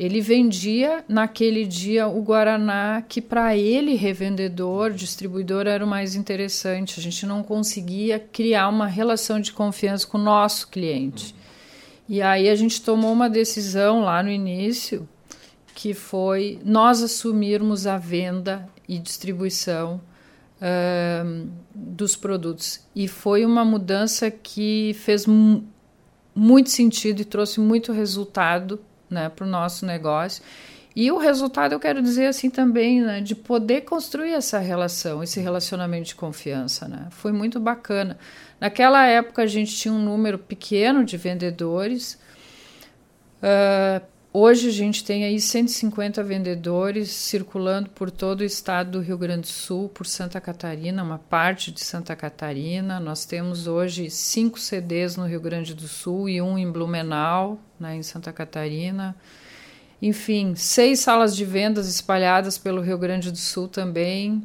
ele 0.00 0.22
vendia 0.22 1.04
naquele 1.06 1.66
dia 1.66 2.08
o 2.08 2.22
Guaraná 2.22 3.04
que 3.06 3.20
para 3.20 3.54
ele, 3.54 3.96
revendedor, 3.96 4.92
distribuidor, 4.92 5.66
era 5.66 5.84
o 5.84 5.86
mais 5.86 6.14
interessante. 6.14 6.98
A 6.98 7.02
gente 7.02 7.26
não 7.26 7.42
conseguia 7.42 8.18
criar 8.18 8.70
uma 8.70 8.86
relação 8.86 9.38
de 9.38 9.52
confiança 9.52 10.06
com 10.06 10.16
o 10.16 10.22
nosso 10.22 10.68
cliente. 10.68 11.34
E 12.08 12.22
aí 12.22 12.48
a 12.48 12.54
gente 12.54 12.80
tomou 12.80 13.12
uma 13.12 13.28
decisão 13.28 14.00
lá 14.00 14.22
no 14.22 14.30
início 14.30 15.06
que 15.74 15.92
foi 15.92 16.58
nós 16.64 17.02
assumirmos 17.02 17.86
a 17.86 17.98
venda 17.98 18.66
e 18.88 18.98
distribuição 18.98 20.00
uh, 20.62 21.46
dos 21.74 22.16
produtos. 22.16 22.80
E 22.96 23.06
foi 23.06 23.44
uma 23.44 23.66
mudança 23.66 24.30
que 24.30 24.96
fez 24.98 25.26
muito 26.34 26.70
sentido 26.70 27.20
e 27.20 27.24
trouxe 27.26 27.60
muito 27.60 27.92
resultado 27.92 28.80
né, 29.10 29.28
para 29.28 29.44
o 29.44 29.48
nosso 29.48 29.84
negócio. 29.84 30.42
E 30.94 31.10
o 31.10 31.18
resultado, 31.18 31.72
eu 31.72 31.80
quero 31.80 32.02
dizer 32.02 32.26
assim 32.26 32.50
também, 32.50 33.00
né, 33.00 33.20
de 33.20 33.34
poder 33.34 33.82
construir 33.82 34.32
essa 34.32 34.58
relação, 34.58 35.22
esse 35.22 35.40
relacionamento 35.40 36.08
de 36.08 36.14
confiança. 36.14 36.88
Né? 36.88 37.06
Foi 37.10 37.32
muito 37.32 37.60
bacana. 37.60 38.18
Naquela 38.60 39.06
época, 39.06 39.42
a 39.42 39.46
gente 39.46 39.74
tinha 39.74 39.92
um 39.92 40.02
número 40.02 40.38
pequeno 40.38 41.04
de 41.04 41.16
vendedores 41.16 42.18
Uh, 43.40 44.04
hoje 44.32 44.68
a 44.68 44.72
gente 44.72 45.04
tem 45.04 45.24
aí 45.24 45.40
150 45.40 46.22
vendedores 46.22 47.10
circulando 47.10 47.90
por 47.90 48.10
todo 48.10 48.40
o 48.40 48.44
estado 48.44 48.92
do 48.92 49.00
Rio 49.00 49.18
Grande 49.18 49.42
do 49.42 49.46
Sul, 49.48 49.88
por 49.88 50.06
Santa 50.06 50.40
Catarina, 50.40 51.02
uma 51.02 51.18
parte 51.18 51.70
de 51.70 51.80
Santa 51.80 52.14
Catarina. 52.14 53.00
Nós 53.00 53.24
temos 53.24 53.66
hoje 53.66 54.10
cinco 54.10 54.58
CDs 54.58 55.16
no 55.16 55.26
Rio 55.26 55.40
Grande 55.40 55.74
do 55.74 55.88
Sul 55.88 56.28
e 56.28 56.40
um 56.40 56.56
em 56.56 56.70
Blumenau, 56.70 57.58
né, 57.78 57.96
em 57.96 58.02
Santa 58.02 58.32
Catarina. 58.32 59.16
Enfim, 60.02 60.54
seis 60.54 61.00
salas 61.00 61.36
de 61.36 61.44
vendas 61.44 61.88
espalhadas 61.88 62.56
pelo 62.56 62.80
Rio 62.80 62.96
Grande 62.96 63.30
do 63.30 63.36
Sul 63.36 63.68
também. 63.68 64.42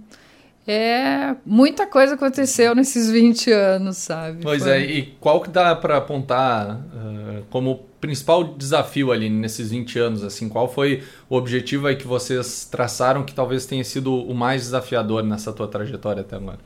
É, 0.67 1.35
muita 1.45 1.85
coisa 1.85 2.15
aconteceu 2.15 2.73
nesses 2.73 3.11
20 3.11 3.51
anos, 3.51 3.97
sabe? 3.97 4.39
Pois 4.41 4.63
Foi... 4.63 4.71
é, 4.71 4.79
e 4.79 5.03
qual 5.19 5.39
que 5.39 5.49
dá 5.49 5.75
para 5.75 5.97
apontar 5.97 6.77
uh, 6.77 7.43
como 7.51 7.85
principal 8.01 8.43
desafio 8.43 9.11
ali 9.11 9.29
nesses 9.29 9.69
20 9.69 9.99
anos, 9.99 10.23
assim, 10.23 10.49
qual 10.49 10.71
foi 10.71 11.03
o 11.29 11.35
objetivo 11.35 11.85
aí 11.85 11.95
que 11.95 12.07
vocês 12.07 12.65
traçaram 12.65 13.23
que 13.23 13.33
talvez 13.33 13.65
tenha 13.65 13.83
sido 13.83 14.13
o 14.13 14.33
mais 14.33 14.63
desafiador 14.63 15.23
nessa 15.23 15.53
tua 15.53 15.67
trajetória 15.67 16.21
até 16.21 16.35
agora? 16.35 16.59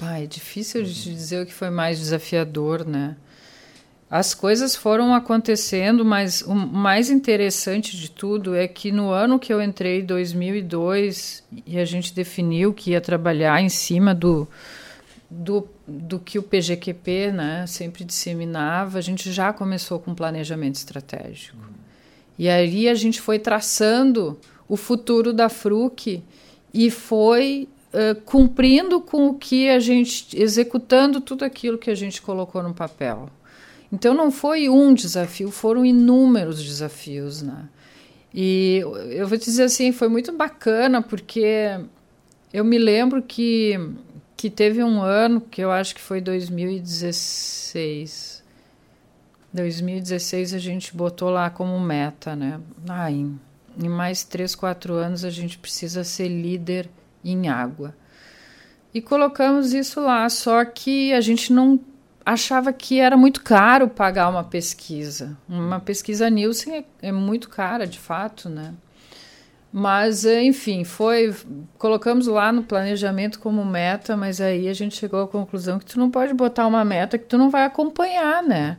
Ah, 0.00 0.20
é 0.22 0.26
difícil 0.26 0.84
de 0.84 0.92
dizer 0.92 1.42
o 1.42 1.46
que 1.46 1.54
foi 1.54 1.70
mais 1.70 1.98
desafiador, 1.98 2.86
né? 2.86 3.16
As 4.10 4.32
coisas 4.32 4.74
foram 4.74 5.14
acontecendo, 5.14 6.02
mas 6.02 6.40
o 6.40 6.54
mais 6.54 7.10
interessante 7.10 7.94
de 7.94 8.10
tudo 8.10 8.54
é 8.54 8.66
que 8.66 8.90
no 8.90 9.10
ano 9.10 9.38
que 9.38 9.52
eu 9.52 9.60
entrei, 9.60 10.02
2002, 10.02 11.44
e 11.66 11.78
a 11.78 11.84
gente 11.84 12.14
definiu 12.14 12.72
que 12.72 12.92
ia 12.92 13.02
trabalhar 13.02 13.60
em 13.60 13.68
cima 13.68 14.14
do, 14.14 14.48
do, 15.30 15.68
do 15.86 16.18
que 16.18 16.38
o 16.38 16.42
PGQP 16.42 17.32
né, 17.32 17.66
sempre 17.66 18.02
disseminava, 18.02 18.96
a 18.96 19.02
gente 19.02 19.30
já 19.30 19.52
começou 19.52 19.98
com 19.98 20.14
planejamento 20.14 20.76
estratégico. 20.76 21.58
E 22.38 22.48
aí 22.48 22.88
a 22.88 22.94
gente 22.94 23.20
foi 23.20 23.38
traçando 23.38 24.38
o 24.66 24.76
futuro 24.76 25.34
da 25.34 25.50
FRUC 25.50 26.22
e 26.72 26.90
foi 26.90 27.68
uh, 27.92 28.18
cumprindo 28.22 29.02
com 29.02 29.28
o 29.28 29.34
que 29.34 29.68
a 29.68 29.78
gente, 29.78 30.34
executando 30.34 31.20
tudo 31.20 31.44
aquilo 31.44 31.76
que 31.76 31.90
a 31.90 31.94
gente 31.94 32.22
colocou 32.22 32.62
no 32.62 32.72
papel. 32.72 33.28
Então 33.90 34.14
não 34.14 34.30
foi 34.30 34.68
um 34.68 34.92
desafio, 34.92 35.50
foram 35.50 35.84
inúmeros 35.84 36.62
desafios, 36.62 37.42
né? 37.42 37.68
E 38.32 38.82
eu 39.10 39.26
vou 39.26 39.38
te 39.38 39.46
dizer 39.46 39.64
assim, 39.64 39.92
foi 39.92 40.08
muito 40.08 40.30
bacana 40.32 41.00
porque 41.00 41.80
eu 42.52 42.64
me 42.64 42.78
lembro 42.78 43.22
que 43.22 43.78
que 44.38 44.48
teve 44.48 44.82
um 44.84 45.02
ano 45.02 45.40
que 45.40 45.60
eu 45.60 45.72
acho 45.72 45.96
que 45.96 46.00
foi 46.00 46.20
2016. 46.20 48.44
2016 49.52 50.54
a 50.54 50.58
gente 50.58 50.96
botou 50.96 51.28
lá 51.28 51.50
como 51.50 51.80
meta, 51.80 52.36
né? 52.36 52.60
Ah, 52.88 53.10
em, 53.10 53.36
em 53.76 53.88
mais 53.88 54.22
três, 54.22 54.54
quatro 54.54 54.94
anos 54.94 55.24
a 55.24 55.30
gente 55.30 55.58
precisa 55.58 56.04
ser 56.04 56.28
líder 56.28 56.88
em 57.24 57.48
água. 57.48 57.96
E 58.94 59.02
colocamos 59.02 59.72
isso 59.72 60.00
lá, 60.00 60.28
só 60.28 60.64
que 60.64 61.12
a 61.12 61.20
gente 61.20 61.52
não 61.52 61.76
achava 62.32 62.72
que 62.74 63.00
era 63.00 63.16
muito 63.16 63.42
caro 63.42 63.88
pagar 63.88 64.28
uma 64.28 64.44
pesquisa. 64.44 65.36
Uma 65.48 65.80
pesquisa 65.80 66.28
Nielsen 66.28 66.76
é, 66.76 67.08
é 67.08 67.12
muito 67.12 67.48
cara, 67.48 67.86
de 67.86 67.98
fato, 67.98 68.50
né? 68.50 68.74
Mas, 69.72 70.24
eh, 70.24 70.42
enfim, 70.44 70.84
foi. 70.84 71.34
Colocamos 71.78 72.26
lá 72.26 72.52
no 72.52 72.62
planejamento 72.62 73.38
como 73.38 73.64
meta, 73.64 74.16
mas 74.16 74.40
aí 74.40 74.68
a 74.68 74.74
gente 74.74 74.96
chegou 74.96 75.22
à 75.22 75.28
conclusão 75.28 75.78
que 75.78 75.86
tu 75.86 75.98
não 75.98 76.10
pode 76.10 76.34
botar 76.34 76.66
uma 76.66 76.84
meta 76.84 77.18
que 77.18 77.24
tu 77.24 77.38
não 77.38 77.50
vai 77.50 77.64
acompanhar, 77.64 78.42
né? 78.42 78.78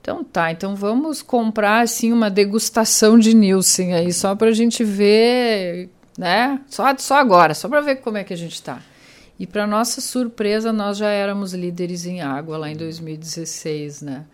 Então 0.00 0.24
tá, 0.24 0.50
então 0.50 0.74
vamos 0.74 1.22
comprar 1.22 1.80
assim 1.82 2.12
uma 2.12 2.30
degustação 2.30 3.18
de 3.18 3.34
Nielsen 3.34 3.94
aí, 3.94 4.12
só 4.12 4.34
para 4.34 4.48
a 4.48 4.52
gente 4.52 4.82
ver, 4.82 5.90
né? 6.16 6.60
Só, 6.68 6.84
só 6.96 7.16
agora, 7.16 7.54
só 7.54 7.68
para 7.68 7.80
ver 7.80 7.96
como 7.96 8.16
é 8.16 8.24
que 8.24 8.32
a 8.32 8.36
gente 8.36 8.54
está. 8.54 8.80
E 9.40 9.46
para 9.46 9.66
nossa 9.66 10.02
surpresa, 10.02 10.70
nós 10.70 10.98
já 10.98 11.08
éramos 11.08 11.54
líderes 11.54 12.04
em 12.04 12.20
água 12.20 12.58
lá 12.58 12.70
em 12.70 12.76
2016, 12.76 14.02
né? 14.02 14.26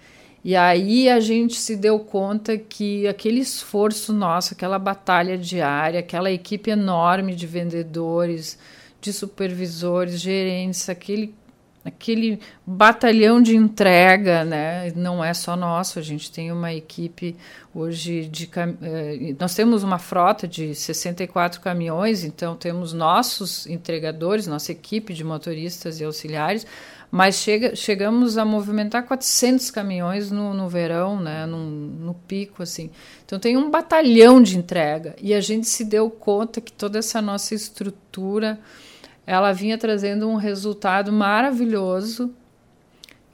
E 0.42 0.56
aí 0.56 1.08
a 1.08 1.20
gente 1.20 1.54
se 1.54 1.76
deu 1.76 2.00
conta 2.00 2.58
que 2.58 3.06
aquele 3.06 3.38
esforço 3.38 4.12
nosso, 4.12 4.54
aquela 4.54 4.80
batalha 4.80 5.38
diária, 5.38 6.00
aquela 6.00 6.28
equipe 6.28 6.72
enorme 6.72 7.36
de 7.36 7.46
vendedores, 7.46 8.58
de 9.00 9.12
supervisores, 9.12 10.20
gerentes, 10.20 10.88
aquele 10.88 11.32
aquele 11.86 12.40
batalhão 12.66 13.40
de 13.40 13.56
entrega, 13.56 14.44
né? 14.44 14.92
Não 14.94 15.24
é 15.24 15.32
só 15.32 15.56
nosso, 15.56 15.98
a 15.98 16.02
gente 16.02 16.30
tem 16.30 16.50
uma 16.50 16.72
equipe 16.72 17.36
hoje 17.74 18.26
de 18.26 18.50
eh, 18.56 19.34
nós 19.38 19.54
temos 19.54 19.82
uma 19.82 19.98
frota 19.98 20.48
de 20.48 20.74
64 20.74 21.60
caminhões, 21.60 22.24
então 22.24 22.56
temos 22.56 22.92
nossos 22.92 23.66
entregadores, 23.66 24.46
nossa 24.46 24.72
equipe 24.72 25.14
de 25.14 25.22
motoristas 25.22 26.00
e 26.00 26.04
auxiliares, 26.04 26.66
mas 27.10 27.36
chega, 27.36 27.76
chegamos 27.76 28.36
a 28.36 28.44
movimentar 28.44 29.04
400 29.04 29.70
caminhões 29.70 30.30
no, 30.30 30.52
no 30.52 30.68
verão, 30.68 31.20
né? 31.20 31.46
No, 31.46 31.58
no 31.58 32.14
pico 32.14 32.62
assim. 32.62 32.90
Então 33.24 33.38
tem 33.38 33.56
um 33.56 33.70
batalhão 33.70 34.42
de 34.42 34.58
entrega 34.58 35.14
e 35.20 35.32
a 35.32 35.40
gente 35.40 35.68
se 35.68 35.84
deu 35.84 36.10
conta 36.10 36.60
que 36.60 36.72
toda 36.72 36.98
essa 36.98 37.22
nossa 37.22 37.54
estrutura 37.54 38.58
ela 39.26 39.52
vinha 39.52 39.76
trazendo 39.76 40.28
um 40.28 40.36
resultado 40.36 41.12
maravilhoso, 41.12 42.32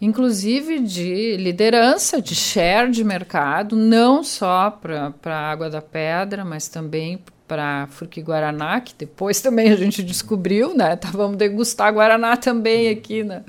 inclusive 0.01 0.81
de 0.81 1.37
liderança, 1.37 2.21
de 2.21 2.35
share 2.35 2.91
de 2.91 3.05
mercado, 3.05 3.77
não 3.77 4.25
só 4.25 4.71
para 4.71 5.13
a 5.25 5.51
Água 5.51 5.69
da 5.69 5.83
Pedra, 5.83 6.45
mas 6.45 6.67
também 6.67 7.23
para 7.47 7.87
Fruque 7.89 8.23
Guaraná, 8.23 8.81
que 8.81 8.95
depois 8.95 9.41
também 9.43 9.71
a 9.71 9.77
gente 9.77 10.03
descobriu, 10.03 10.75
né? 10.75 10.97
Tá, 10.97 11.11
vamos 11.11 11.37
degustar 11.37 11.93
Guaraná 11.93 12.37
também 12.37 12.89
aqui, 12.89 13.23
né? 13.23 13.45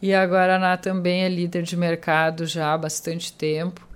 E 0.00 0.12
a 0.12 0.26
Guaraná 0.26 0.76
também 0.76 1.22
é 1.22 1.28
líder 1.28 1.62
de 1.62 1.76
mercado 1.76 2.44
já 2.44 2.74
há 2.74 2.76
bastante 2.78 3.32
tempo, 3.32 3.86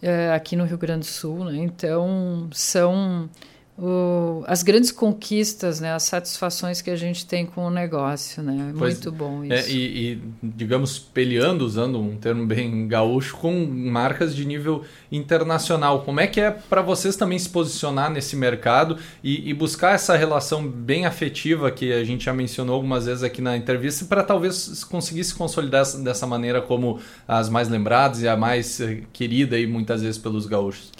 é, 0.00 0.32
aqui 0.32 0.56
no 0.56 0.64
Rio 0.64 0.78
Grande 0.78 1.00
do 1.00 1.06
Sul, 1.06 1.44
né? 1.44 1.58
Então, 1.58 2.48
são 2.52 3.28
o, 3.78 4.42
as 4.46 4.62
grandes 4.62 4.90
conquistas, 4.90 5.80
né, 5.80 5.92
as 5.92 6.04
satisfações 6.04 6.80
que 6.80 6.90
a 6.90 6.96
gente 6.96 7.26
tem 7.26 7.44
com 7.44 7.66
o 7.66 7.70
negócio, 7.70 8.42
né? 8.42 8.70
É 8.70 8.78
pois, 8.78 8.94
muito 8.94 9.12
bom 9.12 9.44
é, 9.44 9.58
isso. 9.58 9.68
É, 9.68 9.70
e, 9.70 10.12
e, 10.12 10.22
digamos, 10.42 10.98
peleando, 10.98 11.64
usando 11.64 12.00
um 12.00 12.16
termo 12.16 12.46
bem 12.46 12.88
gaúcho, 12.88 13.36
com 13.36 13.66
marcas 13.66 14.34
de 14.34 14.46
nível 14.46 14.82
internacional. 15.12 16.02
Como 16.04 16.20
é 16.20 16.26
que 16.26 16.40
é 16.40 16.50
para 16.50 16.80
vocês 16.80 17.16
também 17.16 17.38
se 17.38 17.50
posicionar 17.50 18.10
nesse 18.10 18.34
mercado 18.34 18.96
e, 19.22 19.50
e, 19.50 19.52
buscar 19.52 19.94
essa 19.94 20.16
relação 20.16 20.66
bem 20.66 21.04
afetiva 21.04 21.70
que 21.70 21.92
a 21.92 22.02
gente 22.02 22.24
já 22.24 22.32
mencionou 22.32 22.76
algumas 22.76 23.04
vezes 23.04 23.22
aqui 23.22 23.42
na 23.42 23.58
entrevista, 23.58 24.06
para 24.06 24.22
talvez 24.22 24.84
conseguir 24.84 25.24
se 25.24 25.34
consolidar 25.34 25.84
dessa 26.02 26.26
maneira 26.26 26.62
como 26.62 26.98
as 27.28 27.50
mais 27.50 27.68
lembradas 27.68 28.22
e 28.22 28.28
a 28.28 28.36
mais 28.36 28.80
eh, 28.80 29.02
querida 29.12 29.58
e 29.58 29.66
muitas 29.66 30.00
vezes 30.00 30.16
pelos 30.16 30.46
gaúchos? 30.46 30.92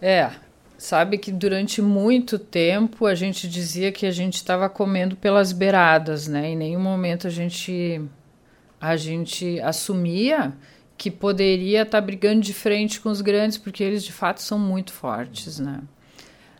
É, 0.00 0.30
Sabe 0.78 1.18
que 1.18 1.32
durante 1.32 1.82
muito 1.82 2.38
tempo 2.38 3.04
a 3.04 3.12
gente 3.12 3.48
dizia 3.48 3.90
que 3.90 4.06
a 4.06 4.12
gente 4.12 4.36
estava 4.36 4.68
comendo 4.68 5.16
pelas 5.16 5.50
beiradas, 5.50 6.28
né? 6.28 6.50
Em 6.50 6.56
nenhum 6.56 6.80
momento 6.80 7.26
a 7.26 7.30
gente 7.30 8.00
a 8.80 8.96
gente 8.96 9.58
assumia 9.58 10.54
que 10.96 11.10
poderia 11.10 11.82
estar 11.82 12.00
tá 12.00 12.06
brigando 12.06 12.42
de 12.42 12.54
frente 12.54 13.00
com 13.00 13.08
os 13.08 13.20
grandes, 13.20 13.58
porque 13.58 13.82
eles 13.82 14.04
de 14.04 14.12
fato 14.12 14.40
são 14.40 14.56
muito 14.56 14.92
fortes, 14.92 15.58
né? 15.58 15.80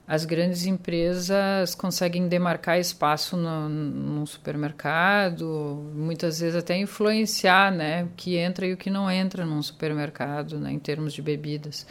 As 0.05 0.25
grandes 0.25 0.67
empresas 0.67 1.77
conseguem 1.77 2.27
demarcar 2.27 2.77
espaço 2.81 3.37
no, 3.37 3.69
no 3.69 4.27
supermercado, 4.27 5.93
muitas 5.95 6.41
vezes 6.41 6.57
até 6.57 6.77
influenciar, 6.77 7.71
né, 7.71 8.05
o 8.05 8.09
que 8.17 8.37
entra 8.37 8.67
e 8.67 8.73
o 8.73 8.77
que 8.77 8.89
não 8.89 9.11
entra 9.11 9.45
num 9.45 9.63
supermercado, 9.63 10.59
né, 10.59 10.73
em 10.73 10.79
termos 10.79 11.13
de 11.13 11.21
bebidas. 11.21 11.87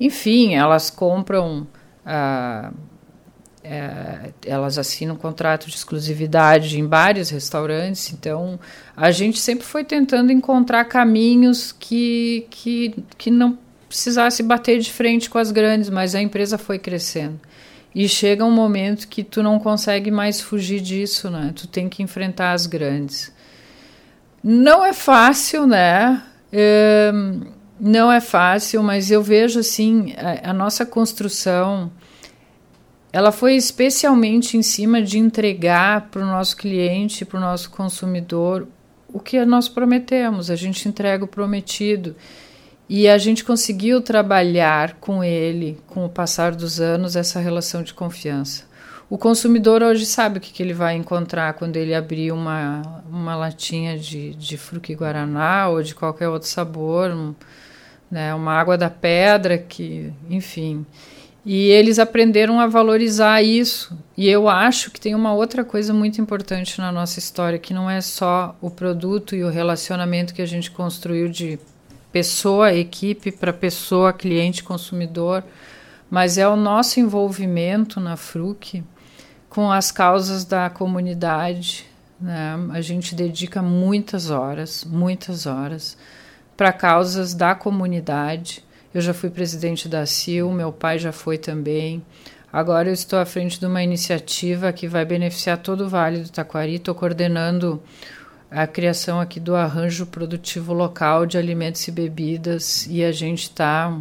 Enfim, 0.00 0.54
elas 0.54 0.90
compram. 0.90 1.66
É, 2.04 2.70
elas 4.46 4.78
assinam 4.78 5.14
contrato 5.14 5.66
de 5.68 5.74
exclusividade 5.74 6.78
em 6.78 6.86
vários 6.86 7.28
restaurantes, 7.28 8.10
então 8.14 8.58
a 8.96 9.10
gente 9.10 9.38
sempre 9.38 9.66
foi 9.66 9.84
tentando 9.84 10.32
encontrar 10.32 10.86
caminhos 10.86 11.70
que, 11.70 12.46
que, 12.48 13.04
que 13.18 13.30
não 13.30 13.58
precisasse 13.86 14.42
bater 14.42 14.78
de 14.78 14.90
frente 14.90 15.28
com 15.28 15.36
as 15.36 15.50
grandes, 15.50 15.90
mas 15.90 16.14
a 16.14 16.22
empresa 16.22 16.56
foi 16.56 16.78
crescendo. 16.78 17.40
E 17.94 18.08
chega 18.08 18.44
um 18.44 18.50
momento 18.50 19.08
que 19.08 19.24
tu 19.24 19.42
não 19.42 19.58
consegue 19.58 20.10
mais 20.10 20.40
fugir 20.40 20.80
disso, 20.80 21.28
né? 21.30 21.52
Tu 21.54 21.66
tem 21.66 21.88
que 21.88 22.02
enfrentar 22.02 22.52
as 22.52 22.66
grandes. 22.66 23.32
Não 24.42 24.84
é 24.84 24.92
fácil, 24.92 25.66
né? 25.66 26.22
É, 26.52 27.10
não 27.80 28.10
é 28.10 28.20
fácil, 28.20 28.82
mas 28.82 29.10
eu 29.10 29.22
vejo 29.22 29.60
assim 29.60 30.14
a, 30.16 30.50
a 30.50 30.52
nossa 30.52 30.84
construção 30.84 31.90
ela 33.12 33.32
foi 33.32 33.54
especialmente 33.56 34.56
em 34.56 34.62
cima 34.62 35.00
de 35.02 35.18
entregar 35.18 36.08
para 36.10 36.22
o 36.22 36.26
nosso 36.26 36.56
cliente, 36.56 37.24
para 37.24 37.38
o 37.38 37.40
nosso 37.40 37.70
consumidor, 37.70 38.68
o 39.12 39.18
que 39.18 39.42
nós 39.44 39.68
prometemos. 39.68 40.50
A 40.50 40.56
gente 40.56 40.86
entrega 40.88 41.24
o 41.24 41.28
prometido. 41.28 42.14
E 42.88 43.06
a 43.06 43.18
gente 43.18 43.44
conseguiu 43.44 44.00
trabalhar 44.00 44.94
com 44.94 45.22
ele, 45.22 45.78
com 45.86 46.06
o 46.06 46.08
passar 46.08 46.54
dos 46.54 46.80
anos, 46.80 47.16
essa 47.16 47.38
relação 47.38 47.82
de 47.82 47.92
confiança. 47.92 48.64
O 49.10 49.18
consumidor 49.18 49.82
hoje 49.82 50.06
sabe 50.06 50.38
o 50.38 50.40
que, 50.40 50.52
que 50.52 50.62
ele 50.62 50.72
vai 50.72 50.94
encontrar 50.94 51.54
quando 51.54 51.76
ele 51.76 51.94
abrir 51.94 52.32
uma, 52.32 53.02
uma 53.10 53.36
latinha 53.36 53.98
de, 53.98 54.34
de 54.34 54.56
fruque 54.56 54.94
guaraná 54.94 55.68
ou 55.68 55.82
de 55.82 55.94
qualquer 55.94 56.28
outro 56.28 56.48
sabor, 56.48 57.10
um, 57.10 57.34
né, 58.10 58.34
uma 58.34 58.52
água 58.52 58.76
da 58.76 58.90
pedra, 58.90 59.58
que, 59.58 60.12
enfim. 60.28 60.86
E 61.44 61.68
eles 61.68 61.98
aprenderam 61.98 62.60
a 62.60 62.66
valorizar 62.66 63.42
isso. 63.42 63.96
E 64.16 64.28
eu 64.28 64.48
acho 64.48 64.90
que 64.90 65.00
tem 65.00 65.14
uma 65.14 65.32
outra 65.32 65.64
coisa 65.64 65.94
muito 65.94 66.20
importante 66.20 66.78
na 66.78 66.92
nossa 66.92 67.18
história, 67.18 67.58
que 67.58 67.72
não 67.72 67.88
é 67.88 68.00
só 68.00 68.56
o 68.60 68.70
produto 68.70 69.34
e 69.34 69.42
o 69.42 69.48
relacionamento 69.48 70.34
que 70.34 70.42
a 70.42 70.46
gente 70.46 70.70
construiu 70.70 71.28
de 71.28 71.58
pessoa, 72.12 72.74
equipe 72.74 73.30
para 73.30 73.52
pessoa, 73.52 74.12
cliente, 74.12 74.62
consumidor, 74.62 75.44
mas 76.10 76.38
é 76.38 76.48
o 76.48 76.56
nosso 76.56 77.00
envolvimento 77.00 78.00
na 78.00 78.16
FRUC 78.16 78.82
com 79.48 79.70
as 79.70 79.90
causas 79.90 80.44
da 80.44 80.68
comunidade. 80.68 81.86
Né? 82.20 82.58
A 82.72 82.80
gente 82.80 83.14
dedica 83.14 83.62
muitas 83.62 84.30
horas, 84.30 84.84
muitas 84.84 85.46
horas 85.46 85.96
para 86.58 86.72
causas 86.72 87.34
da 87.34 87.54
comunidade. 87.54 88.64
Eu 88.92 89.00
já 89.00 89.14
fui 89.14 89.30
presidente 89.30 89.88
da 89.88 90.04
CIL, 90.04 90.50
meu 90.50 90.72
pai 90.72 90.98
já 90.98 91.12
foi 91.12 91.38
também. 91.38 92.04
Agora 92.52 92.88
eu 92.88 92.92
estou 92.92 93.16
à 93.16 93.24
frente 93.24 93.60
de 93.60 93.66
uma 93.66 93.80
iniciativa 93.80 94.72
que 94.72 94.88
vai 94.88 95.04
beneficiar 95.04 95.58
todo 95.58 95.84
o 95.84 95.88
Vale 95.88 96.18
do 96.22 96.30
Taquari. 96.30 96.74
Estou 96.74 96.96
coordenando 96.96 97.80
a 98.50 98.66
criação 98.66 99.20
aqui 99.20 99.38
do 99.38 99.54
arranjo 99.54 100.04
produtivo 100.06 100.72
local 100.72 101.26
de 101.26 101.38
alimentos 101.38 101.86
e 101.86 101.92
bebidas 101.92 102.88
e 102.90 103.04
a 103.04 103.12
gente 103.12 103.42
está 103.42 103.96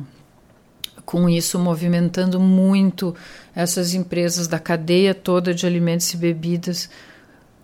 com 1.06 1.30
isso 1.30 1.60
movimentando 1.60 2.40
muito 2.40 3.16
essas 3.56 3.94
empresas 3.94 4.48
da 4.48 4.58
cadeia 4.58 5.14
toda 5.14 5.54
de 5.54 5.68
alimentos 5.68 6.12
e 6.12 6.18
bebidas 6.18 6.90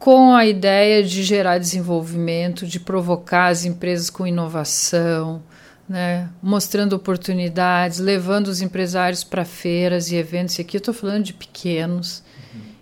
com 0.04 0.36
a 0.36 0.46
ideia 0.46 1.02
de 1.02 1.24
gerar 1.24 1.60
desenvolvimento, 1.60 2.68
de 2.68 2.78
provocar 2.78 3.48
as 3.48 3.64
empresas 3.64 4.10
com 4.10 4.28
inovação, 4.28 5.42
né, 5.88 6.30
mostrando 6.42 6.92
oportunidades, 6.92 8.00
levando 8.00 8.48
os 8.48 8.62
empresários 8.62 9.24
para 9.24 9.46
feiras 9.46 10.12
e 10.12 10.18
eventos. 10.18 10.60
E 10.60 10.62
aqui 10.62 10.76
eu 10.76 10.80
estou 10.80 10.94
falando 10.94 11.24
de 11.24 11.34
pequenos, 11.34 12.22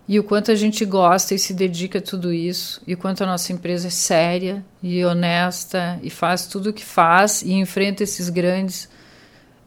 e 0.08 0.18
o 0.18 0.24
quanto 0.24 0.52
a 0.52 0.56
gente 0.56 0.84
gosta 0.84 1.36
e 1.36 1.38
se 1.38 1.54
dedica 1.54 2.00
a 2.00 2.02
tudo 2.02 2.34
isso, 2.34 2.82
e 2.88 2.96
o 2.96 2.98
quanto 2.98 3.24
a 3.24 3.28
nossa 3.28 3.54
empresa 3.54 3.90
é 3.90 3.92
séria 3.92 4.66
e 4.82 5.06
honesta 5.06 6.00
e 6.02 6.10
faz 6.10 6.48
tudo 6.48 6.72
o 6.72 6.74
que 6.74 6.84
faz 6.84 7.44
e 7.44 7.54
enfrenta 7.54 8.02
esses 8.02 8.30
grandes 8.30 8.90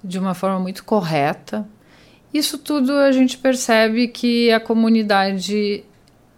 de 0.03 0.19
uma 0.19 0.35
forma 0.35 0.59
muito 0.59 0.83
correta. 0.83 1.65
Isso 2.33 2.59
tudo 2.59 2.95
a 2.95 3.13
gente 3.13 3.39
percebe 3.39 4.09
que 4.09 4.51
a 4.51 4.59
comunidade 4.59 5.85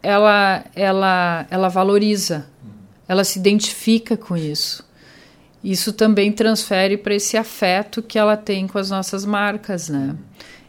ela 0.07 0.65
ela 0.75 1.47
ela 1.51 1.69
valoriza, 1.69 2.47
ela 3.09 3.25
se 3.25 3.39
identifica 3.39 4.17
com 4.17 4.37
isso. 4.37 4.85
Isso 5.65 5.93
também 5.93 6.31
transfere 6.31 6.97
para 6.97 7.15
esse 7.15 7.37
afeto 7.37 8.03
que 8.03 8.19
ela 8.19 8.37
tem 8.37 8.69
com 8.69 8.79
as 8.79 8.91
nossas 8.91 9.25
marcas, 9.25 9.89
né? 9.89 10.15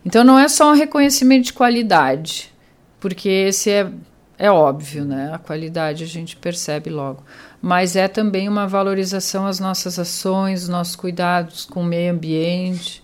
Então 0.04 0.24
não 0.24 0.40
é 0.40 0.48
só 0.48 0.72
um 0.72 0.76
reconhecimento 0.76 1.46
de 1.46 1.54
qualidade 1.54 2.52
porque 3.00 3.30
esse 3.30 3.70
é, 3.70 3.90
é 4.38 4.52
óbvio, 4.52 5.06
né? 5.06 5.32
A 5.34 5.38
qualidade 5.38 6.04
a 6.04 6.08
gente 6.08 6.36
percebe 6.36 6.90
logo. 6.90 7.24
Mas 7.62 7.96
é 7.96 8.08
também 8.08 8.48
uma 8.50 8.68
valorização 8.68 9.46
às 9.46 9.60
nossas 9.60 10.00
ações, 10.00 10.68
nossos 10.68 10.96
cuidados 10.96 11.66
com 11.66 11.82
o 11.82 11.86
meio 11.86 12.12
ambiente. 12.12 13.04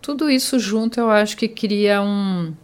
tudo 0.00 0.30
isso 0.30 0.58
junto 0.58 1.00
eu 1.00 1.10
acho 1.10 1.36
que 1.36 1.48
cria 1.48 2.02
um, 2.02 2.54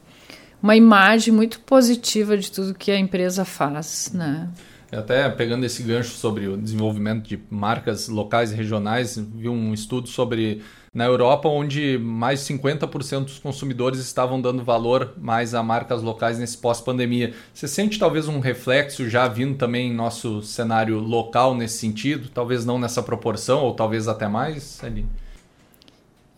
uma 0.62 0.76
imagem 0.76 1.32
muito 1.32 1.60
positiva 1.60 2.36
de 2.36 2.50
tudo 2.50 2.74
que 2.74 2.90
a 2.90 2.98
empresa 2.98 3.44
faz, 3.44 4.10
né? 4.12 4.48
Até 4.90 5.28
pegando 5.28 5.64
esse 5.64 5.82
gancho 5.82 6.12
sobre 6.12 6.48
o 6.48 6.56
desenvolvimento 6.56 7.28
de 7.28 7.38
marcas 7.50 8.08
locais 8.08 8.52
e 8.52 8.54
regionais, 8.54 9.18
vi 9.18 9.48
um 9.48 9.74
estudo 9.74 10.08
sobre 10.08 10.62
na 10.94 11.04
Europa, 11.04 11.46
onde 11.46 11.98
mais 11.98 12.40
de 12.40 12.54
50% 12.54 13.24
dos 13.24 13.38
consumidores 13.38 14.00
estavam 14.00 14.40
dando 14.40 14.64
valor 14.64 15.12
mais 15.18 15.54
a 15.54 15.62
marcas 15.62 16.02
locais 16.02 16.38
nesse 16.38 16.56
pós-pandemia. 16.56 17.34
Você 17.52 17.68
sente 17.68 17.98
talvez 17.98 18.28
um 18.28 18.40
reflexo 18.40 19.08
já 19.08 19.28
vindo 19.28 19.56
também 19.58 19.90
em 19.90 19.94
nosso 19.94 20.40
cenário 20.42 20.98
local 20.98 21.54
nesse 21.54 21.78
sentido? 21.78 22.30
Talvez 22.30 22.64
não 22.64 22.78
nessa 22.78 23.02
proporção, 23.02 23.60
ou 23.64 23.74
talvez 23.74 24.08
até 24.08 24.26
mais, 24.26 24.82
Aline? 24.82 25.06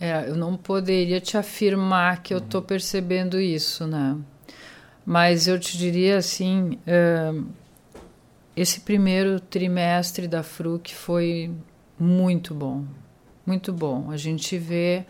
É, 0.01 0.27
eu 0.27 0.35
não 0.35 0.57
poderia 0.57 1.21
te 1.21 1.37
afirmar 1.37 2.23
que 2.23 2.33
eu 2.33 2.39
estou 2.39 2.63
percebendo 2.63 3.39
isso, 3.39 3.87
né? 3.87 4.17
Mas 5.05 5.47
eu 5.47 5.61
te 5.61 5.77
diria 5.77 6.17
assim, 6.17 6.79
esse 8.57 8.81
primeiro 8.81 9.39
trimestre 9.39 10.27
da 10.27 10.43
FRUC 10.43 10.95
foi 10.95 11.51
muito 11.99 12.55
bom, 12.55 12.85
muito 13.45 13.73
bom. 13.73 14.11
A 14.11 14.17
gente 14.17 14.57
vê 14.57 15.05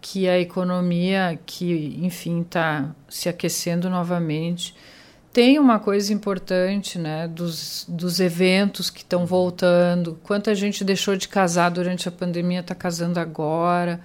que 0.00 0.28
a 0.28 0.38
economia, 0.38 1.38
que 1.46 1.98
enfim 2.02 2.42
está 2.42 2.94
se 3.08 3.28
aquecendo 3.28 3.88
novamente, 3.88 4.74
tem 5.34 5.58
uma 5.58 5.80
coisa 5.80 6.12
importante, 6.12 6.96
né, 6.96 7.26
dos, 7.26 7.84
dos 7.88 8.20
eventos 8.20 8.88
que 8.88 9.00
estão 9.00 9.26
voltando. 9.26 10.16
Quanta 10.22 10.54
gente 10.54 10.84
deixou 10.84 11.16
de 11.16 11.26
casar 11.26 11.72
durante 11.72 12.08
a 12.08 12.12
pandemia 12.12 12.60
está 12.60 12.72
casando 12.72 13.18
agora. 13.18 14.00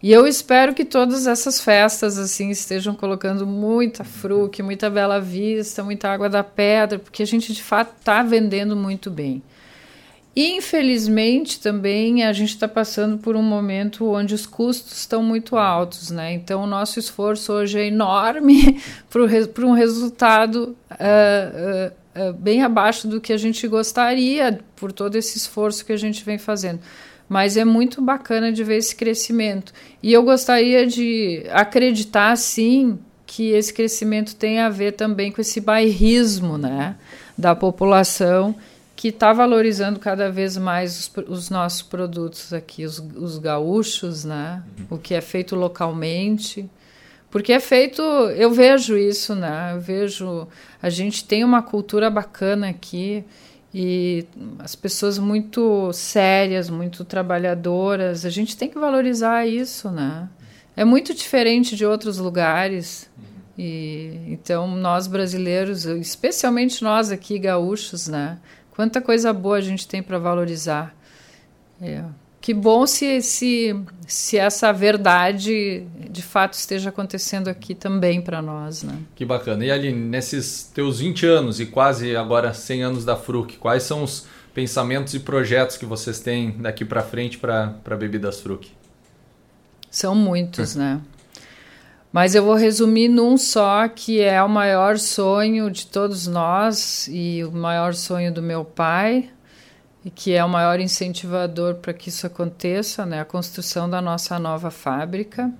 E 0.00 0.12
eu 0.12 0.24
espero 0.24 0.72
que 0.72 0.84
todas 0.84 1.26
essas 1.26 1.60
festas 1.60 2.16
assim 2.16 2.50
estejam 2.50 2.94
colocando 2.94 3.44
muita 3.44 4.04
fruque, 4.04 4.62
muita 4.62 4.88
bela 4.88 5.20
vista, 5.20 5.82
muita 5.82 6.08
água 6.12 6.28
da 6.28 6.44
pedra, 6.44 7.00
porque 7.00 7.24
a 7.24 7.26
gente 7.26 7.52
de 7.52 7.62
fato 7.62 7.96
está 7.98 8.22
vendendo 8.22 8.76
muito 8.76 9.10
bem. 9.10 9.42
Infelizmente, 10.40 11.58
também 11.58 12.22
a 12.22 12.32
gente 12.32 12.50
está 12.50 12.68
passando 12.68 13.18
por 13.18 13.34
um 13.34 13.42
momento 13.42 14.08
onde 14.08 14.36
os 14.36 14.46
custos 14.46 14.96
estão 14.96 15.20
muito 15.20 15.56
altos, 15.56 16.12
né? 16.12 16.32
Então, 16.32 16.62
o 16.62 16.66
nosso 16.66 17.00
esforço 17.00 17.52
hoje 17.52 17.80
é 17.80 17.86
enorme 17.88 18.80
para 19.10 19.66
um 19.66 19.72
resultado 19.72 20.76
uh, 20.92 20.94
uh, 20.94 22.30
uh, 22.30 22.32
bem 22.34 22.62
abaixo 22.62 23.08
do 23.08 23.20
que 23.20 23.32
a 23.32 23.36
gente 23.36 23.66
gostaria, 23.66 24.60
por 24.76 24.92
todo 24.92 25.16
esse 25.16 25.36
esforço 25.36 25.84
que 25.84 25.92
a 25.92 25.96
gente 25.96 26.24
vem 26.24 26.38
fazendo. 26.38 26.78
Mas 27.28 27.56
é 27.56 27.64
muito 27.64 28.00
bacana 28.00 28.52
de 28.52 28.62
ver 28.62 28.76
esse 28.76 28.94
crescimento. 28.94 29.72
E 30.00 30.12
eu 30.12 30.22
gostaria 30.22 30.86
de 30.86 31.42
acreditar, 31.50 32.36
sim, 32.36 32.96
que 33.26 33.50
esse 33.50 33.74
crescimento 33.74 34.36
tem 34.36 34.60
a 34.60 34.68
ver 34.68 34.92
também 34.92 35.32
com 35.32 35.40
esse 35.40 35.60
bairrismo 35.60 36.56
né, 36.56 36.94
da 37.36 37.56
população 37.56 38.54
que 38.98 39.08
está 39.10 39.32
valorizando 39.32 40.00
cada 40.00 40.28
vez 40.28 40.56
mais 40.56 40.98
os, 40.98 41.28
os, 41.28 41.50
nossos 41.50 41.82
produtos 41.82 42.52
aqui, 42.52 42.84
os, 42.84 42.98
os 42.98 43.38
gaúchos, 43.38 44.24
né? 44.24 44.60
Uhum. 44.76 44.86
O 44.96 44.98
que 44.98 45.14
é 45.14 45.20
feito 45.20 45.54
localmente. 45.54 46.68
Porque 47.30 47.52
é 47.52 47.60
feito, 47.60 48.02
eu 48.02 48.50
vejo 48.50 48.98
isso, 48.98 49.36
né? 49.36 49.70
Eu 49.72 49.80
vejo, 49.80 50.48
a 50.82 50.90
gente 50.90 51.24
tem 51.24 51.44
uma 51.44 51.62
cultura 51.62 52.10
bacana 52.10 52.70
aqui 52.70 53.24
e 53.72 54.26
as 54.58 54.74
pessoas 54.74 55.16
muito 55.16 55.92
sérias, 55.92 56.68
muito 56.68 57.04
trabalhadoras, 57.04 58.26
a 58.26 58.30
gente 58.30 58.56
tem 58.56 58.68
que 58.68 58.80
valorizar 58.80 59.46
isso, 59.46 59.92
né? 59.92 60.28
É 60.76 60.84
muito 60.84 61.14
diferente 61.14 61.76
de 61.76 61.86
outros 61.86 62.18
lugares. 62.18 63.08
Uhum. 63.16 63.24
E 63.56 64.20
então 64.26 64.66
nós 64.66 65.06
brasileiros, 65.06 65.84
especialmente 65.84 66.82
nós 66.82 67.12
aqui 67.12 67.38
gaúchos, 67.38 68.08
né? 68.08 68.38
Quanta 68.78 69.00
coisa 69.00 69.32
boa 69.32 69.56
a 69.56 69.60
gente 69.60 69.88
tem 69.88 70.00
para 70.00 70.20
valorizar. 70.20 70.94
É. 71.82 72.04
Que 72.40 72.54
bom 72.54 72.86
se, 72.86 73.20
se, 73.22 73.74
se 74.06 74.38
essa 74.38 74.72
verdade 74.72 75.84
de 76.08 76.22
fato 76.22 76.52
esteja 76.52 76.90
acontecendo 76.90 77.48
aqui 77.48 77.74
também 77.74 78.22
para 78.22 78.40
nós. 78.40 78.84
Né? 78.84 78.96
Que 79.16 79.24
bacana. 79.24 79.64
E 79.64 79.72
Aline, 79.72 79.98
nesses 79.98 80.70
teus 80.72 81.00
20 81.00 81.26
anos 81.26 81.58
e 81.58 81.66
quase 81.66 82.14
agora 82.14 82.54
100 82.54 82.82
anos 82.84 83.04
da 83.04 83.16
Fruc, 83.16 83.56
quais 83.56 83.82
são 83.82 84.04
os 84.04 84.28
pensamentos 84.54 85.12
e 85.12 85.18
projetos 85.18 85.76
que 85.76 85.84
vocês 85.84 86.20
têm 86.20 86.52
daqui 86.52 86.84
para 86.84 87.02
frente 87.02 87.36
para 87.36 87.96
Bebidas 87.98 88.38
Fruc? 88.38 88.68
São 89.90 90.14
muitos, 90.14 90.76
né? 90.76 91.00
Mas 92.12 92.34
eu 92.34 92.42
vou 92.42 92.54
resumir 92.54 93.08
num 93.08 93.36
só, 93.36 93.86
que 93.86 94.20
é 94.20 94.42
o 94.42 94.48
maior 94.48 94.98
sonho 94.98 95.70
de 95.70 95.86
todos 95.86 96.26
nós 96.26 97.08
e 97.10 97.44
o 97.44 97.52
maior 97.52 97.94
sonho 97.94 98.32
do 98.32 98.42
meu 98.42 98.64
pai, 98.64 99.30
e 100.04 100.10
que 100.10 100.32
é 100.32 100.44
o 100.44 100.48
maior 100.48 100.80
incentivador 100.80 101.74
para 101.76 101.92
que 101.92 102.08
isso 102.08 102.26
aconteça, 102.26 103.04
né? 103.04 103.20
A 103.20 103.24
construção 103.24 103.90
da 103.90 104.00
nossa 104.00 104.38
nova 104.38 104.70
fábrica. 104.70 105.52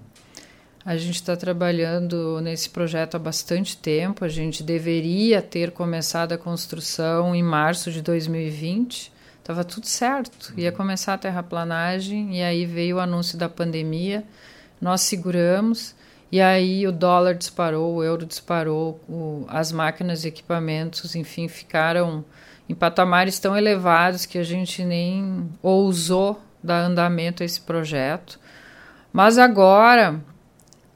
A 0.85 0.97
gente 0.97 1.17
está 1.17 1.37
trabalhando 1.37 2.41
nesse 2.41 2.71
projeto 2.71 3.17
há 3.17 3.19
bastante 3.19 3.77
tempo. 3.77 4.25
A 4.25 4.29
gente 4.29 4.63
deveria 4.63 5.43
ter 5.43 5.71
começado 5.71 6.33
a 6.33 6.39
construção 6.39 7.35
em 7.35 7.43
março 7.43 7.93
de 7.93 8.01
2020 8.01 9.19
Tava 9.49 9.65
tudo 9.65 9.87
certo. 9.87 10.53
Ia 10.59 10.71
começar 10.71 11.15
a 11.15 11.19
terraplanagem 11.19 12.37
e 12.37 12.43
aí 12.43 12.67
veio 12.67 12.97
o 12.97 13.01
anúncio 13.01 13.39
da 13.39 13.49
pandemia. 13.49 14.23
Nós 14.79 15.01
seguramos 15.01 15.95
e 16.31 16.41
aí 16.41 16.87
o 16.87 16.93
dólar 16.93 17.35
disparou, 17.35 17.97
o 17.97 18.05
euro 18.05 18.27
disparou, 18.27 19.01
o, 19.09 19.47
as 19.49 19.73
máquinas 19.73 20.25
e 20.25 20.29
equipamentos, 20.29 21.15
enfim, 21.15 21.49
ficaram 21.49 22.25
em 22.69 22.75
patamares 22.75 23.39
tão 23.39 23.57
elevados 23.57 24.27
que 24.27 24.37
a 24.39 24.43
gente 24.43 24.85
nem 24.85 25.49
ousou 25.63 26.41
dar 26.63 26.81
andamento 26.81 27.43
a 27.43 27.47
esse 27.47 27.61
projeto. 27.61 28.39
Mas 29.11 29.39
agora 29.39 30.21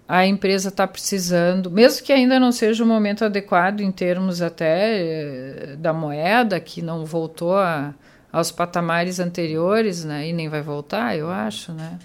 a 0.06 0.26
empresa 0.26 0.68
está 0.68 0.86
precisando, 0.86 1.70
mesmo 1.70 2.04
que 2.04 2.12
ainda 2.12 2.38
não 2.38 2.52
seja 2.52 2.84
o 2.84 2.86
momento 2.86 3.24
adequado 3.24 3.80
em 3.80 3.90
termos 3.90 4.42
até 4.42 4.98
eh, 4.98 5.76
da 5.78 5.94
moeda, 5.94 6.60
que 6.60 6.82
não 6.82 7.06
voltou 7.06 7.56
a, 7.56 7.94
aos 8.30 8.50
patamares 8.50 9.18
anteriores, 9.18 10.04
né, 10.04 10.28
e 10.28 10.32
nem 10.34 10.50
vai 10.50 10.60
voltar, 10.60 11.16
eu 11.16 11.30
acho, 11.30 11.72
né? 11.72 11.98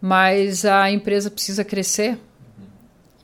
Mas 0.00 0.64
a 0.64 0.90
empresa 0.90 1.30
precisa 1.30 1.64
crescer. 1.64 2.18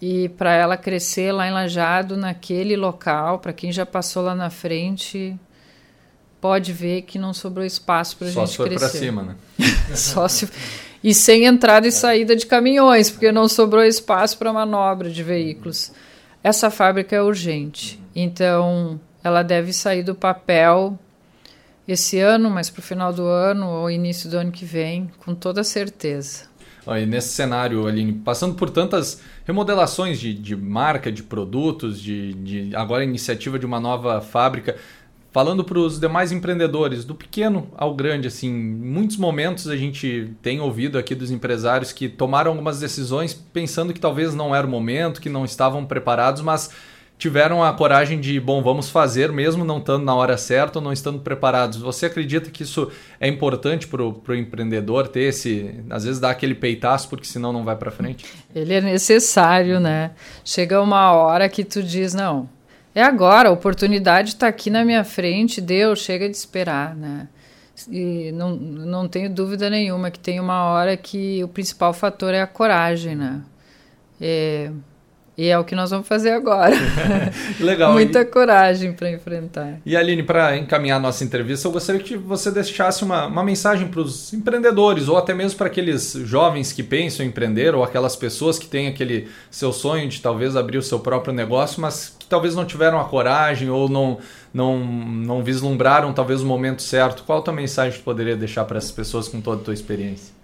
E 0.01 0.29
para 0.31 0.55
ela 0.55 0.77
crescer 0.77 1.31
lá 1.33 1.47
em 1.47 1.53
Lajado, 1.53 2.17
naquele 2.17 2.77
local, 2.77 3.39
para 3.39 3.53
quem 3.53 3.71
já 3.71 3.85
passou 3.85 4.23
lá 4.23 4.35
na 4.35 4.49
frente, 4.49 5.39
pode 6.41 6.73
ver 6.73 7.03
que 7.03 7.19
não 7.19 7.35
sobrou 7.35 7.65
espaço 7.65 8.17
para 8.17 8.29
a 8.29 8.31
gente 8.31 8.57
crescer. 8.57 8.79
Só 8.79 8.79
se 8.79 8.79
para 8.79 8.89
cima, 8.89 9.23
né? 9.23 9.37
Só 9.95 10.29
se 10.29 10.49
e 11.03 11.15
sem 11.15 11.47
entrada 11.47 11.87
e 11.89 11.93
saída 11.93 12.37
de 12.37 12.47
caminhões, 12.47 13.11
porque 13.11 13.33
não 13.33 13.49
sobrou 13.49 13.83
espaço 13.83 14.37
para 14.37 14.53
manobra 14.53 15.11
de 15.11 15.23
veículos. 15.23 15.93
Essa 16.43 16.71
fábrica 16.71 17.17
é 17.17 17.23
urgente, 17.23 18.01
então 18.15 19.01
ela 19.25 19.43
deve 19.43 19.73
sair 19.73 20.03
do 20.03 20.15
papel 20.15 20.99
esse 21.89 22.19
ano, 22.19 22.51
mas 22.51 22.71
para 22.71 22.81
o 22.81 22.83
final 22.83 23.13
do 23.13 23.25
ano 23.25 23.69
ou 23.69 23.91
início 23.91 24.31
do 24.31 24.37
ano 24.37 24.53
que 24.53 24.65
vem, 24.65 25.11
com 25.19 25.35
toda 25.35 25.65
certeza. 25.65 26.50
E 26.87 27.07
nesse 27.07 27.29
cenário, 27.29 27.87
Aline, 27.87 28.12
passando 28.12 28.55
por 28.55 28.71
tantas 28.71 29.23
remodelações 29.45 30.19
de, 30.19 30.33
de 30.35 30.57
marca, 30.57 31.12
de 31.12 31.23
produtos, 31.23 32.01
de, 32.01 32.33
de 32.35 32.77
agora 32.77 33.05
iniciativa 33.05 33.59
de 33.59 33.66
uma 33.66 33.79
nova 33.79 34.21
fábrica, 34.21 34.77
Falando 35.33 35.62
para 35.62 35.79
os 35.79 36.01
demais 36.01 36.33
empreendedores, 36.33 37.05
do 37.05 37.14
pequeno 37.14 37.69
ao 37.77 37.95
grande, 37.95 38.27
assim, 38.27 38.49
em 38.49 38.75
muitos 38.75 39.16
momentos 39.16 39.69
a 39.69 39.77
gente 39.77 40.33
tem 40.43 40.61
ouvido 40.61 40.99
aqui 40.99 41.14
dos 41.14 41.31
empresários 41.31 41.93
que 41.93 42.09
tomaram 42.09 42.51
algumas 42.51 42.81
decisões 42.81 43.33
pensando 43.33 43.93
que 43.93 44.01
talvez 44.01 44.35
não 44.35 44.53
era 44.53 44.66
o 44.66 44.71
momento, 44.71 45.21
que 45.21 45.29
não 45.29 45.45
estavam 45.45 45.87
preparados, 45.87 46.43
mas 46.43 46.71
tiveram 47.20 47.62
a 47.62 47.70
coragem 47.70 48.18
de, 48.18 48.40
bom, 48.40 48.62
vamos 48.62 48.88
fazer 48.88 49.30
mesmo 49.30 49.62
não 49.62 49.76
estando 49.76 50.02
na 50.02 50.14
hora 50.14 50.38
certa 50.38 50.78
ou 50.78 50.83
não 50.83 50.90
estando 50.90 51.18
preparados. 51.18 51.76
Você 51.76 52.06
acredita 52.06 52.50
que 52.50 52.62
isso 52.62 52.90
é 53.20 53.28
importante 53.28 53.87
para 53.87 54.02
o 54.02 54.35
empreendedor 54.35 55.06
ter 55.06 55.24
esse, 55.24 55.85
às 55.90 56.04
vezes 56.04 56.18
dar 56.18 56.30
aquele 56.30 56.54
peitaço 56.54 57.11
porque 57.11 57.26
senão 57.26 57.52
não 57.52 57.62
vai 57.62 57.76
para 57.76 57.90
frente? 57.90 58.24
Ele 58.54 58.72
é 58.72 58.80
necessário, 58.80 59.78
né? 59.78 60.12
Chega 60.42 60.80
uma 60.80 61.12
hora 61.12 61.46
que 61.46 61.62
tu 61.62 61.83
diz, 61.83 62.14
não, 62.14 62.48
é 62.94 63.02
agora, 63.02 63.50
a 63.50 63.52
oportunidade 63.52 64.30
está 64.30 64.48
aqui 64.48 64.70
na 64.70 64.83
minha 64.83 65.04
frente, 65.04 65.61
Deus, 65.61 65.98
chega 65.98 66.26
de 66.26 66.35
esperar, 66.35 66.96
né? 66.96 67.28
E 67.90 68.33
não, 68.33 68.56
não 68.56 69.06
tenho 69.06 69.28
dúvida 69.28 69.68
nenhuma 69.68 70.11
que 70.11 70.18
tem 70.18 70.40
uma 70.40 70.64
hora 70.64 70.96
que 70.96 71.44
o 71.44 71.48
principal 71.48 71.92
fator 71.92 72.33
é 72.33 72.40
a 72.40 72.46
coragem, 72.46 73.14
né? 73.14 73.42
É, 74.18 74.70
e 75.38 75.49
é 75.49 75.59
o 75.59 75.64
que 75.64 75.75
nós 75.75 75.90
vamos 75.90 76.07
fazer 76.07 76.33
agora. 76.33 76.75
Legal. 77.59 77.93
Muita 77.93 78.21
e... 78.21 78.25
coragem 78.25 78.93
para 78.93 79.11
enfrentar. 79.11 79.81
E 79.87 79.97
Aline, 79.97 80.23
para 80.23 80.57
encaminhar 80.57 80.99
a 80.99 81.01
nossa 81.01 81.25
entrevista, 81.25 81.66
eu 81.66 81.73
gostaria 81.73 82.03
que 82.03 82.16
você 82.16 82.51
deixasse 82.51 83.03
uma, 83.05 83.27
uma 83.27 83.43
mensagem 83.43 83.88
para 83.88 84.01
os 84.01 84.33
empreendedores, 84.33 85.09
ou 85.09 85.16
até 85.16 85.33
mesmo 85.33 85.57
para 85.57 85.69
aqueles 85.69 86.12
jovens 86.12 86.73
que 86.73 86.83
pensam 86.83 87.25
em 87.25 87.29
empreender, 87.29 87.75
ou 87.75 87.83
aquelas 87.83 88.16
pessoas 88.16 88.59
que 88.59 88.66
têm 88.66 88.88
aquele 88.88 89.29
seu 89.51 89.73
sonho 89.73 90.09
de 90.09 90.21
talvez 90.21 90.57
abrir 90.57 90.79
o 90.79 90.83
seu 90.83 91.01
próprio 91.01 91.33
negócio, 91.33 91.81
mas 91.81 92.14
que 92.19 92.27
talvez 92.27 92.55
não 92.55 92.64
tiveram 92.64 93.01
a 93.01 93.05
coragem 93.05 93.71
ou 93.71 93.88
não, 93.88 94.19
não, 94.53 94.79
não 94.79 95.43
vislumbraram 95.43 96.12
talvez 96.12 96.43
o 96.43 96.47
momento 96.47 96.83
certo. 96.83 97.23
Qual 97.25 97.38
a 97.38 97.43
tua 97.43 97.55
mensagem 97.55 97.99
que 97.99 98.05
poderia 98.05 98.37
deixar 98.37 98.64
para 98.64 98.79
essas 98.79 98.93
pessoas 98.93 99.27
com 99.27 99.40
toda 99.40 99.62
a 99.62 99.64
tua 99.64 99.75
experiência? 99.75 100.35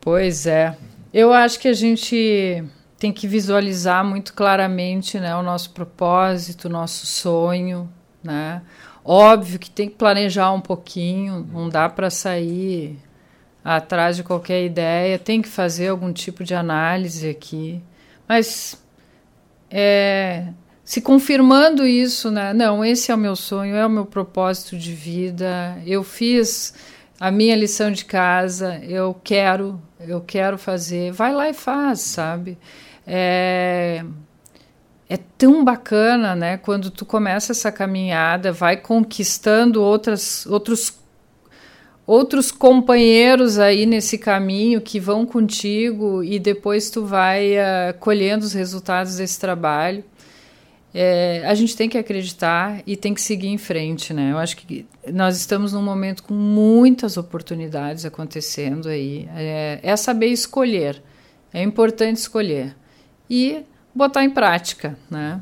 Pois 0.00 0.46
é. 0.46 0.76
Eu 1.12 1.32
acho 1.32 1.60
que 1.60 1.68
a 1.68 1.72
gente 1.72 2.64
tem 3.04 3.12
que 3.12 3.28
visualizar 3.28 4.02
muito 4.02 4.32
claramente 4.32 5.20
né, 5.20 5.36
o 5.36 5.42
nosso 5.42 5.68
propósito, 5.72 6.68
o 6.68 6.70
nosso 6.70 7.04
sonho. 7.04 7.86
Né? 8.22 8.62
Óbvio 9.04 9.58
que 9.58 9.70
tem 9.70 9.90
que 9.90 9.96
planejar 9.96 10.50
um 10.52 10.60
pouquinho, 10.62 11.46
não 11.52 11.68
dá 11.68 11.86
para 11.86 12.08
sair 12.08 12.98
atrás 13.62 14.16
de 14.16 14.22
qualquer 14.22 14.64
ideia, 14.64 15.18
tem 15.18 15.42
que 15.42 15.48
fazer 15.50 15.88
algum 15.88 16.14
tipo 16.14 16.42
de 16.42 16.54
análise 16.54 17.28
aqui. 17.28 17.82
Mas 18.26 18.82
é, 19.70 20.46
se 20.82 21.02
confirmando 21.02 21.86
isso, 21.86 22.30
né? 22.30 22.54
Não, 22.54 22.82
esse 22.82 23.12
é 23.12 23.14
o 23.14 23.18
meu 23.18 23.36
sonho, 23.36 23.76
é 23.76 23.84
o 23.84 23.90
meu 23.90 24.06
propósito 24.06 24.78
de 24.78 24.94
vida. 24.94 25.76
Eu 25.84 26.02
fiz 26.02 26.72
a 27.20 27.30
minha 27.30 27.54
lição 27.54 27.92
de 27.92 28.06
casa, 28.06 28.78
eu 28.82 29.14
quero, 29.22 29.78
eu 30.00 30.22
quero 30.22 30.56
fazer. 30.56 31.12
Vai 31.12 31.34
lá 31.34 31.50
e 31.50 31.52
faz, 31.52 32.00
sabe? 32.00 32.56
É, 33.06 34.04
é 35.08 35.16
tão 35.38 35.64
bacana, 35.64 36.34
né? 36.34 36.56
Quando 36.56 36.90
tu 36.90 37.04
começa 37.04 37.52
essa 37.52 37.70
caminhada, 37.70 38.52
vai 38.52 38.76
conquistando 38.76 39.82
outras, 39.82 40.46
outros 40.46 40.92
outros 42.06 42.50
companheiros 42.50 43.58
aí 43.58 43.86
nesse 43.86 44.18
caminho 44.18 44.80
que 44.80 45.00
vão 45.00 45.24
contigo 45.24 46.22
e 46.22 46.38
depois 46.38 46.90
tu 46.90 47.04
vai 47.04 47.54
uh, 47.54 47.94
colhendo 47.98 48.44
os 48.44 48.52
resultados 48.52 49.16
desse 49.16 49.40
trabalho. 49.40 50.04
É, 50.96 51.42
a 51.46 51.54
gente 51.54 51.74
tem 51.76 51.88
que 51.88 51.98
acreditar 51.98 52.80
e 52.86 52.96
tem 52.96 53.14
que 53.14 53.20
seguir 53.20 53.48
em 53.48 53.58
frente, 53.58 54.12
né? 54.12 54.30
Eu 54.30 54.38
acho 54.38 54.56
que 54.56 54.86
nós 55.12 55.36
estamos 55.36 55.72
num 55.72 55.82
momento 55.82 56.22
com 56.22 56.34
muitas 56.34 57.16
oportunidades 57.16 58.04
acontecendo 58.04 58.88
aí. 58.88 59.28
É, 59.34 59.80
é 59.82 59.96
saber 59.96 60.26
escolher. 60.26 61.02
É 61.52 61.62
importante 61.62 62.18
escolher 62.18 62.76
e 63.28 63.64
botar 63.94 64.24
em 64.24 64.30
prática, 64.30 64.98
né? 65.10 65.40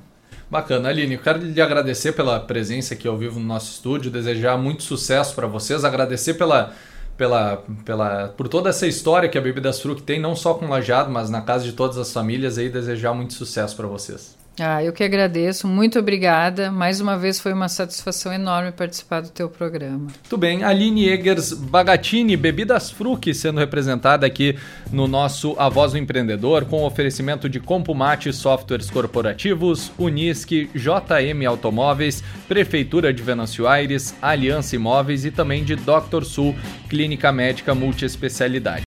Bacana, 0.50 0.90
Aline, 0.90 1.14
eu 1.14 1.20
quero 1.20 1.38
lhe 1.38 1.60
agradecer 1.62 2.12
pela 2.12 2.38
presença 2.38 2.92
aqui 2.92 3.08
ao 3.08 3.16
vivo 3.16 3.40
no 3.40 3.46
nosso 3.46 3.72
estúdio, 3.72 4.10
desejar 4.10 4.58
muito 4.58 4.82
sucesso 4.82 5.34
para 5.34 5.46
vocês, 5.46 5.82
agradecer 5.82 6.34
pela, 6.34 6.74
pela, 7.16 7.64
pela, 7.86 8.28
por 8.28 8.48
toda 8.48 8.68
essa 8.68 8.86
história 8.86 9.30
que 9.30 9.38
a 9.38 9.40
Bebidas 9.40 9.80
Fruc 9.80 10.02
tem, 10.02 10.20
não 10.20 10.36
só 10.36 10.52
com 10.52 10.66
o 10.66 10.68
Lajado, 10.68 11.10
mas 11.10 11.30
na 11.30 11.40
casa 11.40 11.64
de 11.64 11.72
todas 11.72 11.96
as 11.96 12.12
famílias 12.12 12.58
aí, 12.58 12.68
desejar 12.68 13.14
muito 13.14 13.32
sucesso 13.32 13.74
para 13.74 13.86
vocês. 13.86 14.36
Ah, 14.60 14.84
eu 14.84 14.92
que 14.92 15.02
agradeço, 15.02 15.66
muito 15.66 15.98
obrigada. 15.98 16.70
Mais 16.70 17.00
uma 17.00 17.16
vez 17.16 17.40
foi 17.40 17.52
uma 17.52 17.68
satisfação 17.68 18.32
enorme 18.32 18.70
participar 18.70 19.22
do 19.22 19.30
teu 19.30 19.48
programa. 19.48 19.98
Muito 19.98 20.36
bem, 20.36 20.62
Aline 20.62 21.08
Egers 21.08 21.52
Bagatini, 21.52 22.36
Bebidas 22.36 22.90
Fruc, 22.90 23.32
sendo 23.32 23.58
representada 23.58 24.26
aqui 24.26 24.56
no 24.90 25.08
nosso 25.08 25.54
A 25.58 25.70
Voz 25.70 25.92
do 25.92 25.98
Empreendedor, 25.98 26.66
com 26.66 26.84
oferecimento 26.84 27.48
de 27.48 27.60
Compumate 27.60 28.30
Softwares 28.32 28.90
Corporativos, 28.90 29.90
Unisque, 29.98 30.70
JM 30.74 31.46
Automóveis, 31.48 32.22
Prefeitura 32.46 33.12
de 33.12 33.22
Venâncio 33.22 33.66
Aires, 33.66 34.14
Aliança 34.20 34.76
Imóveis 34.76 35.24
e 35.24 35.30
também 35.30 35.64
de 35.64 35.76
Dr. 35.76 36.24
Sul, 36.24 36.54
Clínica 36.90 37.32
Médica 37.32 37.74
Multiespecialidade. 37.74 38.80